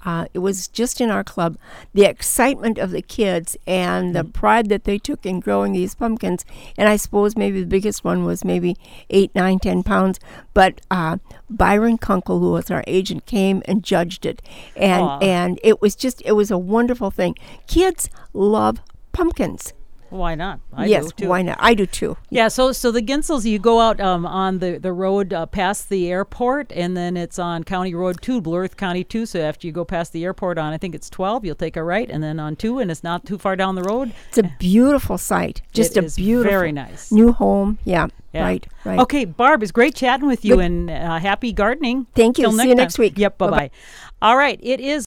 Uh, 0.04 0.26
it 0.34 0.38
was 0.38 0.68
just 0.68 1.00
in 1.00 1.10
our 1.10 1.24
club, 1.24 1.56
the 1.94 2.04
excitement 2.04 2.78
of 2.78 2.90
the 2.90 3.02
kids 3.02 3.56
and 3.66 4.14
the 4.14 4.24
pride 4.24 4.68
that 4.68 4.84
they 4.84 4.98
took 4.98 5.26
in 5.26 5.40
growing 5.40 5.72
these 5.72 5.94
pumpkins. 5.94 6.44
And 6.76 6.88
I 6.88 6.96
suppose 6.96 7.36
maybe 7.36 7.60
the 7.60 7.66
biggest 7.66 8.04
one 8.04 8.24
was 8.24 8.44
maybe 8.44 8.76
eight, 9.10 9.34
nine, 9.34 9.58
ten 9.58 9.82
pounds. 9.82 10.18
But 10.54 10.80
uh, 10.90 11.18
Byron 11.50 11.98
Kunkel, 11.98 12.40
who 12.40 12.52
was 12.52 12.70
our 12.70 12.84
agent, 12.86 13.26
came 13.26 13.62
and 13.66 13.82
judged 13.82 14.26
it, 14.26 14.42
and 14.76 15.22
and 15.22 15.60
it 15.62 15.80
was 15.80 15.94
just 15.94 16.22
it 16.24 16.32
was 16.32 16.50
a 16.50 16.58
wonderful 16.58 17.10
thing. 17.10 17.36
Kids 17.66 18.08
love 18.32 18.80
pumpkins. 19.12 19.72
Why 20.10 20.34
not? 20.34 20.60
I 20.72 20.86
yes, 20.86 21.06
do 21.12 21.24
too. 21.24 21.28
why 21.28 21.42
not? 21.42 21.58
I 21.60 21.74
do 21.74 21.84
too. 21.86 22.16
Yeah, 22.30 22.48
so 22.48 22.72
so 22.72 22.90
the 22.90 23.02
Ginsels, 23.02 23.44
you 23.44 23.58
go 23.58 23.80
out 23.80 24.00
um, 24.00 24.24
on 24.26 24.58
the 24.58 24.78
the 24.78 24.92
road 24.92 25.32
uh, 25.32 25.46
past 25.46 25.88
the 25.88 26.10
airport, 26.10 26.72
and 26.72 26.96
then 26.96 27.16
it's 27.16 27.38
on 27.38 27.64
County 27.64 27.94
Road 27.94 28.20
Two, 28.22 28.40
Blue 28.40 28.56
Earth 28.56 28.76
County 28.76 29.04
Two. 29.04 29.26
So 29.26 29.40
after 29.40 29.66
you 29.66 29.72
go 29.72 29.84
past 29.84 30.12
the 30.12 30.24
airport 30.24 30.56
on, 30.58 30.72
I 30.72 30.78
think 30.78 30.94
it's 30.94 31.10
twelve, 31.10 31.44
you'll 31.44 31.54
take 31.56 31.76
a 31.76 31.82
right, 31.82 32.08
and 32.10 32.22
then 32.22 32.40
on 32.40 32.56
two, 32.56 32.78
and 32.78 32.90
it's 32.90 33.04
not 33.04 33.26
too 33.26 33.38
far 33.38 33.54
down 33.56 33.74
the 33.74 33.82
road. 33.82 34.12
It's 34.28 34.38
a 34.38 34.50
beautiful 34.58 35.18
site. 35.18 35.62
Just 35.72 35.96
It 35.96 36.04
a 36.12 36.16
beautiful, 36.16 36.50
very 36.50 36.72
nice. 36.72 37.12
new 37.12 37.32
home. 37.32 37.78
Yeah, 37.84 38.08
Yeah. 38.32 38.44
right, 38.44 38.66
right. 38.84 38.98
Okay, 39.00 39.24
Barb, 39.26 39.62
it's 39.62 39.72
great 39.72 39.94
chatting 39.94 40.26
with 40.26 40.44
you, 40.44 40.56
Good. 40.56 40.64
and 40.64 40.90
uh, 40.90 41.18
happy 41.18 41.52
gardening. 41.52 42.06
Thank 42.14 42.38
you. 42.38 42.44
Till 42.44 42.52
See 42.52 42.56
next 42.56 42.66
you 42.68 42.70
time. 42.74 42.76
next 42.78 42.98
week. 42.98 43.18
Yep. 43.18 43.38
Bye-bye. 43.38 43.56
bye. 43.56 43.70
All 44.20 44.36
right, 44.36 44.58
it 44.62 44.80
is. 44.80 44.96